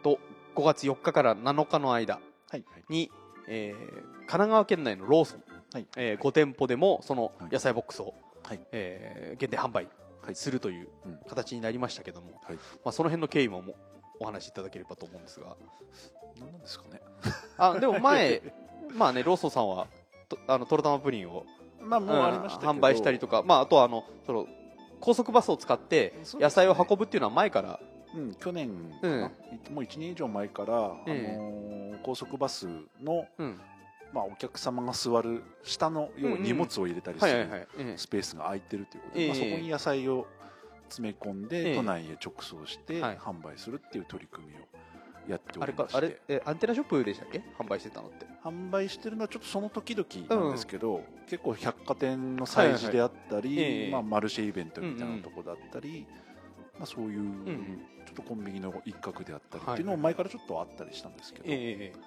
[0.00, 0.18] ー、と
[0.54, 2.20] 5月4日から7日の間
[2.50, 2.64] はい。
[2.88, 3.10] に、
[3.46, 5.86] えー神奈川県内のローソン、はい。
[5.96, 7.52] えー5店舗でもそのはい。
[7.52, 8.60] 野菜ボックスを、はい。
[8.72, 9.88] えー限定販売
[10.22, 10.34] はい。
[10.34, 11.18] するといううん。
[11.28, 12.56] 形になりましたけども、はい。
[12.56, 13.74] まあ、その辺の経緯もも
[14.20, 15.56] お話しいただければと思うんですが。
[16.40, 17.00] 何なんですかね。
[17.58, 18.42] あでも前
[18.94, 19.90] まあねローソンさんはと
[20.46, 21.46] あのトロタマプリンを、
[21.80, 24.46] まあもうありましたけど、販売したりとか、まあ、あとはあのその
[25.00, 27.80] 高速バスを使って野菜を運ぶっていうのは前から、
[28.14, 28.70] うん、去年
[29.00, 29.30] かな、
[29.70, 31.34] もう1年以上前から、ええ。
[31.34, 32.66] あのー高速バス
[33.02, 33.60] の、うん。
[34.12, 36.42] まあ、お客様が座る下の要はうんうん。
[36.44, 39.28] 荷物を入れたりするスペースが空いてるということで、ええ。
[39.28, 40.26] まあ、そこに野菜を
[40.88, 41.76] 詰め込んで、ええ。
[41.76, 43.18] 都内へ直送してはい。
[43.18, 44.56] 販売するっていう取り組みを
[45.28, 45.92] やっておあれりまして。
[45.92, 47.42] かあれえアンテナショップでしたっけ？
[47.58, 48.26] 販売してたのって。
[48.42, 53.90] 販売してるのはちょっとその時々なんですけど、結構百貨店の催事であったり、はいはいええ。
[53.90, 56.06] まあ、マルシェイベントみたいなとこだったり、
[56.78, 57.44] まあ、そういう、ん。
[58.06, 61.98] ちょっとコンビニの一角であったりはいっていうのも前からちょっとあったりしたんですけど、ええ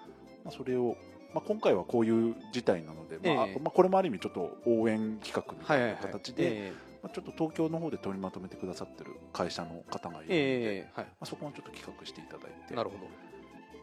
[0.44, 0.98] まあ、それを、
[1.34, 3.60] まあ、今回はこういう事態なので、まあええ。
[3.60, 11.06] まあ、これもある意味ちょっと応援企画みたいない形で、えまあ、ちょっと東京の方で取りまとめてくださってる会社の方がいるので、ええはい。
[11.06, 12.76] まあ、そこもちょっと企画していただいて。
[12.76, 12.97] なるほ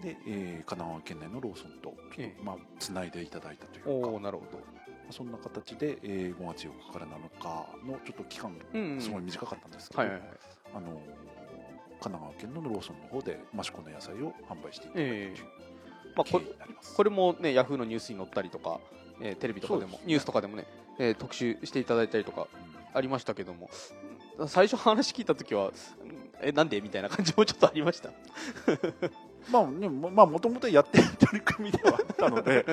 [0.02, 1.94] で、えー神奈川県内のローソンと
[2.44, 4.08] まあ、つないでいただいたといどうか。
[4.08, 4.60] おおなるほど。
[5.10, 7.10] そんな形で、えー5月4日から7
[7.40, 9.00] 日のちょっと期間うんうん。
[9.00, 10.30] すごい短かったんですけど、はいはいはい。
[10.76, 11.28] あのー
[12.00, 15.36] 神奈川県のローソンの方で益子の野菜を販売していただいたという
[16.16, 16.42] まあ、経こ。
[16.96, 18.78] これもねヤフーのニュースに載ったりとか、
[19.20, 19.98] えーテレビとかでもね。
[20.06, 20.64] ニュースとかでもね、
[21.00, 23.70] えー特集していただいたりとかうんありましたけども。
[24.46, 25.72] 最初話聞いた時は
[26.40, 26.80] えなんで？
[26.80, 28.10] みたいな感じもちょっとありました。
[29.50, 32.64] まあね、もまあもともとやってる取り組みではあったので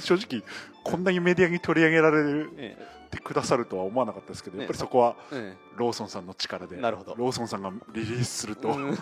[0.00, 0.42] 正直
[0.82, 2.76] こんなにメディアに取り上げられえ
[3.10, 7.14] てくださるとは思わなかったですけど、ねやっぱりそこはえローソンさんの力でなるほど。
[7.16, 8.98] ローソンさんがリリースすると、うん。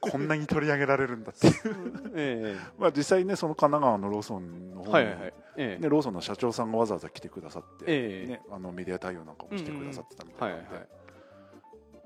[0.00, 1.54] こんなに取り上げられるんだっていう。
[2.16, 5.34] えまあ実際ねその神奈川のローソンの方に、えはいはいはい。
[5.56, 5.82] ええ。
[5.82, 8.30] ね、ローソンの社長さんがわざわざ来てくださって、ええ。
[8.32, 10.88] ね、あのメディア対応なんかもしてくださってたみたいなので、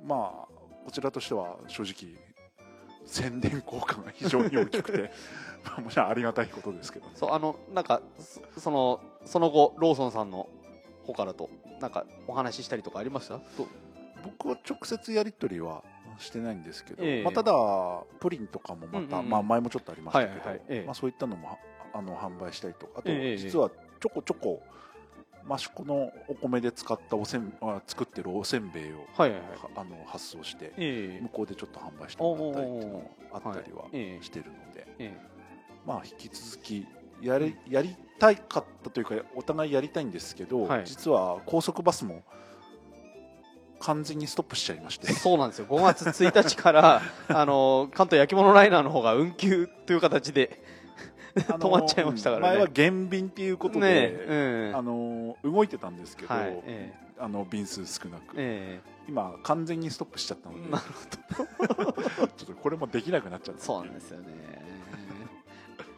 [0.04, 0.48] まあ
[0.84, 2.27] こちらとしては正直
[3.08, 5.10] 宣伝効果が非常に大きくて
[5.64, 7.12] まあもちろんありがたいことですけどね。
[7.14, 10.48] そうあのなんかそそのその後ローソンさんの
[11.04, 11.48] 方からと
[11.80, 13.38] なんかお話ししたりとかありました？
[13.38, 13.66] と
[14.22, 15.82] 僕は直接やり取りは
[16.18, 17.22] してないんですけど、ええ。
[17.22, 17.52] まあ、ただ
[18.20, 20.60] プリンとかもまた、うんうんまあ、前もちょっとありましたけど、はいはいはい。
[20.68, 20.84] ええ。
[20.84, 21.58] まあ、そういったのもは
[21.94, 23.36] あの販売したりとかあとええ。
[23.38, 24.62] 実はちょこちょこ
[25.50, 29.50] 益子のお米で使ったおせんあ作ってるおせんべいを、はいはいはい。
[29.50, 33.84] はあの発送してえ向こうでちょっと販売してもらったりっていうのもあったりは
[34.22, 35.16] してるので、え
[35.86, 36.86] まあ引き続き
[37.20, 40.82] やりやりたいかったというかお互いやりたいんですけど、はい。
[40.84, 42.22] 実は高速バスも
[43.80, 45.08] 完全にストップしちゃいまして。
[45.10, 45.66] えそうなんですよ。
[45.66, 50.62] 5月1日から あの関東焼き物ライナーの方が運休という形で
[51.36, 52.54] 止まっちゃいましたからね。
[52.54, 56.34] 前は減便っていうことで、あの動いてたんですけど、
[57.20, 60.70] あの便数少なく、え今完全にストップしちゃったので。
[60.70, 60.84] なる
[62.36, 64.26] ちょっとこれもできなくなっちゃったそうなんですよね。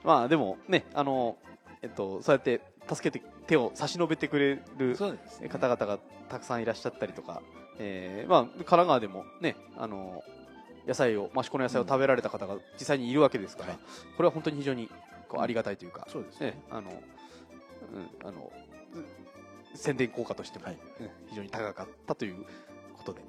[0.05, 1.37] まあでもねあの
[1.83, 4.97] えっとそうやって助けて手を差し伸べてくれる
[5.49, 7.43] 方々がたくさんいらっしゃったりとか、
[7.79, 10.23] えーまあ、神奈川でもねあの
[10.87, 13.79] 野菜を益子の野菜を食べられた方が実際にいるわけですから、はい。
[14.17, 14.89] これは本当に非常に
[15.31, 16.51] こうありがたいというか、そうですね。
[16.51, 18.53] ねあのうんあの
[18.95, 20.67] う宣伝効果としても、
[21.29, 22.45] 非常に高かったという
[22.97, 23.21] ことで、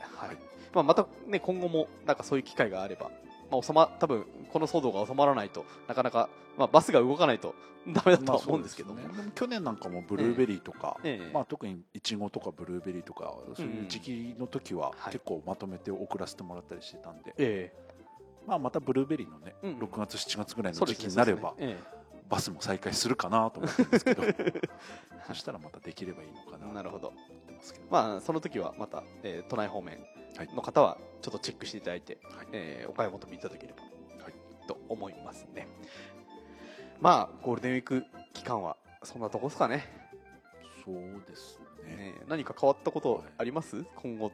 [0.00, 0.28] はい。
[0.28, 0.36] はい。
[0.72, 3.10] まあ、また、ね、今後もなんかそういう機会があれば、
[3.50, 7.56] まあ、収ま多分この騒動が収まらないとなかなか、まあ、バスが動かないと
[7.88, 11.32] ダメだとは思うんですけども、ね去年なんかもブルーベリーとか、ええ。
[11.32, 15.12] まあ、特にいちごとかブルーベリーとかそういう時期の時ははい。
[15.12, 17.72] 結構まとめて送らせてもらったりしてたんで、え
[18.46, 19.78] まあ、またブルーベリーのね、うん。
[19.78, 22.00] 6月7月ぐらいの時期になれば、そうですね。
[22.28, 24.22] バスも再開するかなと思ってるんですけど。
[25.26, 27.12] そしたらまたできればいいのかなええなるほど。
[27.90, 29.98] まあ、その時はまた、えー都内方面
[30.36, 32.46] はいの方はちょっとチェックしていただいて、はい。
[32.52, 33.82] えーお買い求めいただければ、
[34.24, 34.34] はい。
[34.66, 35.66] と思いますね。
[37.00, 39.86] まあ、ゴールデンウィーク期間はそんなとこですかね。
[40.84, 41.96] そうですね。
[41.96, 44.30] ね何か変わったことあります、今後。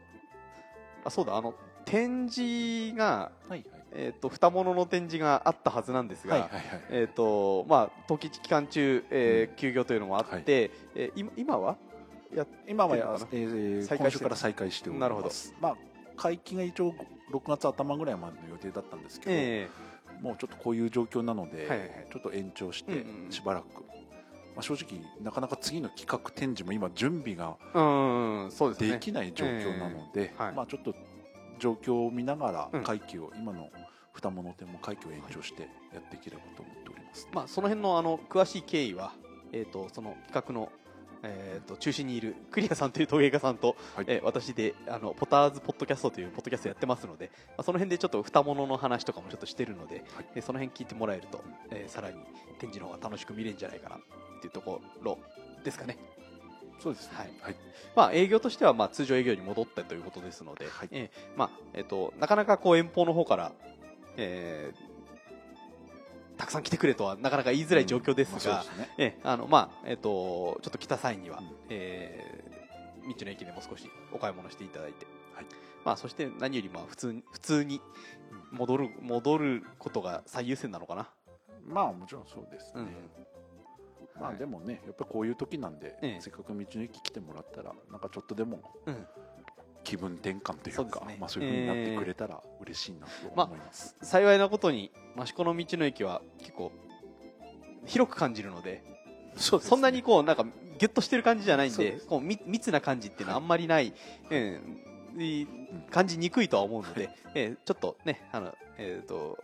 [1.04, 1.54] あ、そうだ、あの、
[1.87, 6.61] 展示が、はいえっ、と、二物の展示があったはずなんですが、はいはいはい。
[6.61, 11.76] はいえっ、と、まあ、冬季期間中、えー休業というのもあって、えー今今は？
[12.34, 13.70] や今は、えやってるのかな？
[13.70, 15.09] ー再開から再開しております。
[15.09, 15.30] なるほど。
[15.61, 15.76] まあ
[16.16, 16.95] 会期が一応
[17.32, 19.68] 6月頭ぐらいまでの予定だったんですけど、え
[20.20, 22.07] もうちょっとこういう状況なので、はいはいはい。
[22.12, 23.64] ちょっと延長してうんうんしばらく、
[24.55, 27.57] まあ、正直なかなか次の企画展示も今準備が
[28.78, 30.55] できない状況なので、えーはい。
[30.55, 30.95] まあ、ちょっと
[31.59, 32.80] 状況を見ながうん。
[32.80, 33.70] ら会期を、今の
[34.12, 39.12] 二物店も会期を延長してやっていければと思っております、まあ、その辺のあの詳しい経緯は、
[39.52, 40.72] えー、とその企画の、
[41.22, 44.04] えー、と中心にいるクリアさんという陶芸家さんと、はい。
[44.09, 50.26] えー私であのポターズポッドキャストというポッドキャストやってますので、まあ、その辺でちょっと二物の話とかもちょっとしてるので、はい。
[50.36, 52.16] えーその辺聞いてもらえると、えーさらに
[52.59, 53.98] 展示の方が楽しく見れるんじゃないかなっ
[54.40, 55.18] ていうところ
[55.62, 55.98] ですかね。
[56.83, 57.16] そうですね。
[57.16, 57.31] はい。
[57.41, 57.57] はい。
[57.95, 60.89] まあ、営業としてはまあ通常営業に戻ったということですので、はい。
[60.93, 63.53] えーまあえっとなかなかこう遠方の方から、
[64.16, 64.97] えー
[66.37, 68.53] たくさん来てくれとはなかなか言いづらい状況ですが、ちょ
[70.59, 71.51] っと来た際には、うん。
[71.70, 72.57] えー
[73.09, 75.47] 道の駅でも少しお買い物していただいて、はい。
[75.85, 77.81] まあそして何よりまあ普通に普通に
[78.51, 81.09] 戻る戻ることが最優先なのかな。
[81.66, 82.85] まあもちろんそうですね、うん。
[82.85, 82.95] はい
[84.21, 86.21] まあでもねやっぱりこういう時なんで、ええ。
[86.21, 89.07] せっかく道の駅来てもらったらなんかちょっとでもうん。
[89.85, 91.17] 気分転換というかそうね。
[91.21, 96.73] まあ、そういう風になってくれたら嬉しいなとまあ思います、幸いなことに益子の道の駅は結構
[97.85, 98.83] 広く感じるので
[99.37, 99.62] そね。
[99.62, 100.45] そんなにこうなんか
[100.79, 103.95] ギュッとしてる感じじゃないんでこう密密な感じっていうのはあんまりない、
[104.29, 104.81] うん。
[105.23, 105.47] い
[105.91, 109.39] 感じにくいとは思うので、えーちょっとねあの、えー、と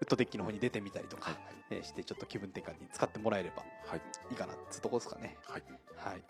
[0.00, 1.36] ウッドデッキの方に出てみたりとか、
[1.70, 4.00] えーしてちょっと気分転換に使ってもらえればはい。
[4.30, 5.36] いいかなってとこですかね。
[5.46, 5.62] はい。
[5.96, 6.22] はい。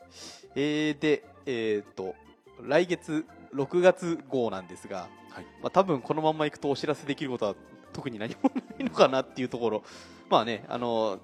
[0.54, 2.14] えーで、えー、と
[2.62, 5.44] 来月6月号なんですが、はい。
[5.62, 7.54] まあ、多分このままいくとお知らせできることは
[7.92, 9.82] 特に何もないのかなっていうところ。
[10.28, 11.18] まあねあの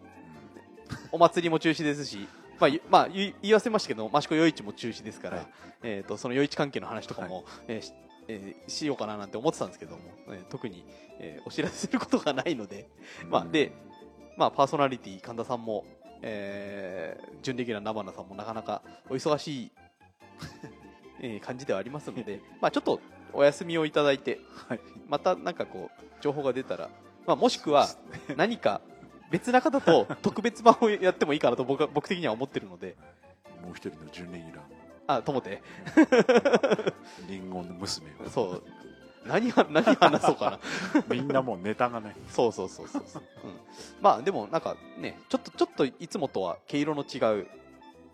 [1.13, 2.29] お祭りも中止ですし、
[2.59, 5.47] まあゆまあ、言い忘れましたけど益子夜市も中止ですから、はい。
[5.83, 7.93] えー、とその夜市関係の話とかも、えーし
[8.29, 10.85] えーしようかななんて思ってたんですけども、えー特に、
[11.19, 12.89] えー お知らせすることがないので、
[13.29, 13.73] まあ、で、
[14.37, 15.85] まあ、パーソナリティ神田さんも、
[16.23, 19.71] えー準レギュラーなばなさんもなかなかお忙しい、
[21.21, 23.01] えー感じではありますので、 まあ、ちょっと
[23.33, 24.81] お休みをいただいてはい。
[25.09, 26.91] またなんかこう情報が出たら、
[27.27, 27.89] まあ、もしくは
[28.37, 28.81] 何か
[29.31, 32.97] 別な方と特別版をやってもいいかなと僕は僕的には思ってるので。
[33.63, 34.76] もう一人の準レギュラー
[35.07, 35.63] あと思って。
[37.29, 38.29] リンゴの娘を。
[38.29, 38.63] そう。
[39.27, 40.61] 何は何話そうかな。
[41.11, 43.03] みんなもうネタがないそうそうそうそう。
[43.07, 43.53] そう、うん、
[44.01, 47.49] まあでもなんかねちょっとちょっといつもとは毛色の違う、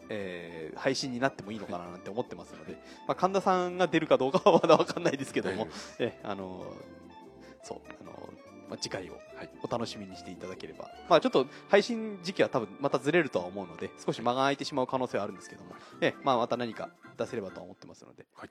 [0.08, 2.72] えー配信になってもいいのかななんて思ってますので、
[3.06, 5.68] まあ、神田さんが出るかどうかはまだ分かんないですけども、
[5.98, 9.50] えあのーそうあのーまあ、次回をはい。
[9.62, 18.50] お楽しみにしていただければ、まあ、ちょっと配信時期は多分またずれるとは思うので少し間が空いてしまう可能性はあるんですけども、えまあ、また何か出せればとは思ってますので、はい。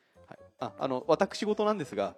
[0.60, 2.16] ああの私事なんですが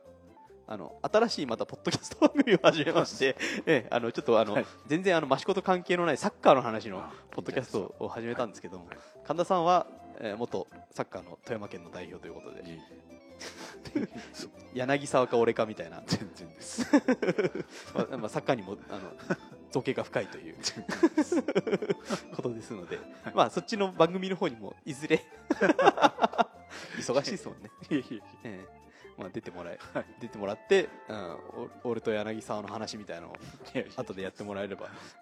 [0.67, 4.65] あの新しいまたポッドキャスト番組を始めまして、ええ、あのちょっとあの、はい。
[4.87, 8.97] 全然あの益子と関係のないサッカーの話のあポッドキャストを始めたんですけども、はい。
[9.25, 9.87] 神田さんは、
[10.19, 12.63] えー元サッカーの富山県の代表ということで
[13.95, 14.07] いい
[14.73, 16.85] 柳沢か俺かみたいな、全然です。
[17.93, 18.99] ま あまあ、サッカーにもあの
[19.71, 20.55] 造形が深いという
[22.35, 22.99] ことですので、
[23.33, 25.23] まあ、そっちの番組の方にもいずれ。
[26.97, 28.03] 忙しいですもんね、え
[28.43, 28.82] え
[29.17, 30.05] まあ、出てもらえ、はい。
[30.19, 31.37] 出てもらって、うん、
[31.85, 33.35] お俺と柳沢の話みたいなのを
[33.95, 34.89] 後でやってもらえれば、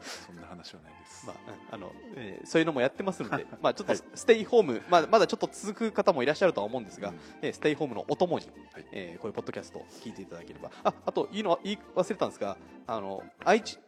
[0.00, 1.36] そんな話はないです、まあ
[1.72, 7.20] うんあのえーそういうのもやってますので、まあ、ちょっとステイホーム、まあ、まだちょっと続く方もいらっしゃるとは思うんですが、うん。
[7.42, 8.86] えーステイホームのお供に、はい。
[8.92, 10.70] えーこういうポッドキャストを聞いていただければ。
[10.84, 12.56] ああと言いの言い忘れたんですが
[12.86, 13.78] あの愛知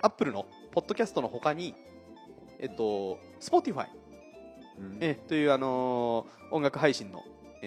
[0.00, 1.74] アップルのポッドキャストの他に
[2.58, 3.88] えっと Spotify
[4.78, 4.98] うん。
[5.00, 7.24] えーという、あのー音楽配信の、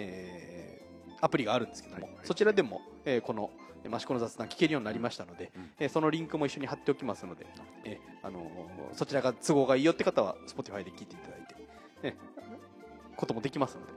[0.07, 0.89] えー
[1.21, 2.13] アプリがあるんですけども、はい。
[2.15, 3.49] はいそちらでも、えーこの
[3.83, 5.71] えー益子の雑談聞けるようになりましたので、うん。
[5.79, 7.45] えーそのリンクも一緒に貼っておきますので、
[7.83, 11.55] えーあのーそちらが都合がいいよって方は Spotify で聞いていただいて、
[12.03, 12.13] えー
[13.17, 13.91] こともできますので、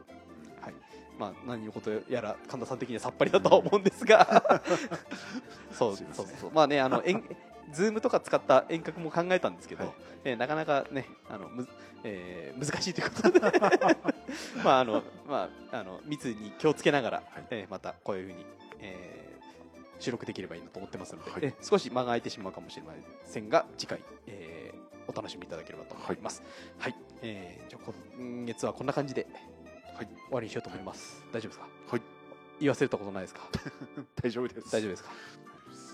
[0.61, 0.74] はい。
[1.18, 4.61] まあ、何のことやら神田さん的にはさっぱりだとは思うんですが。
[5.72, 6.26] そうすいません。
[6.26, 6.50] そうそう。
[6.53, 7.22] まあねあの遠
[7.72, 9.94] ズームとか使った遠隔も考えたんですけど、はい
[10.24, 11.68] えーなかなかねあのむ、
[12.04, 13.40] えー難しいということで
[14.64, 18.44] まああのまああの密に気をつけながら、はいえーまたこういうふうに、
[18.80, 19.22] えー
[19.98, 22.92] 収録できればいいなと思ってますので、はいえー少し間が空いてしまうかもしれま
[23.24, 26.42] せんが次回、えーお楽しみいただければと思います。
[26.78, 29.26] はい、えーじゃあ今月はこんな感じで、
[29.94, 31.22] はい終わりにしようと思います。
[31.32, 31.66] 大丈夫ですか？
[31.90, 32.02] はい
[32.60, 33.42] 言い忘れたことないですか？
[34.22, 35.10] 大丈夫です大丈夫ですか？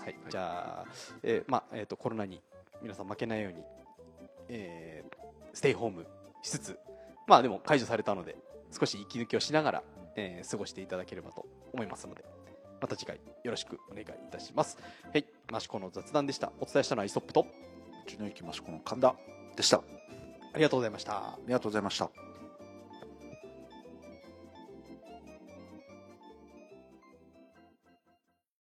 [0.01, 0.91] 夫はい、じゃあ、
[1.23, 2.41] えーまあえー、とコロナに
[2.81, 3.59] 皆さん負けないように、
[4.49, 6.05] えーステイホーム
[6.43, 6.79] しつつ、
[7.27, 8.37] まあでも解除されたので、
[8.77, 9.83] 少し息抜きをしながら、
[10.15, 12.23] えー過ごしていただければと思いますので、
[12.81, 14.77] また次回よろしくお願いいたします。
[15.11, 16.51] はい、マシコの雑談でした。
[16.59, 17.47] お伝えしたのはイソップと、
[18.05, 19.15] うちの行きましょうこの神田
[19.55, 19.81] でしたあ
[20.53, 21.37] ありがとうございました。
[21.45, 22.28] りがとうございました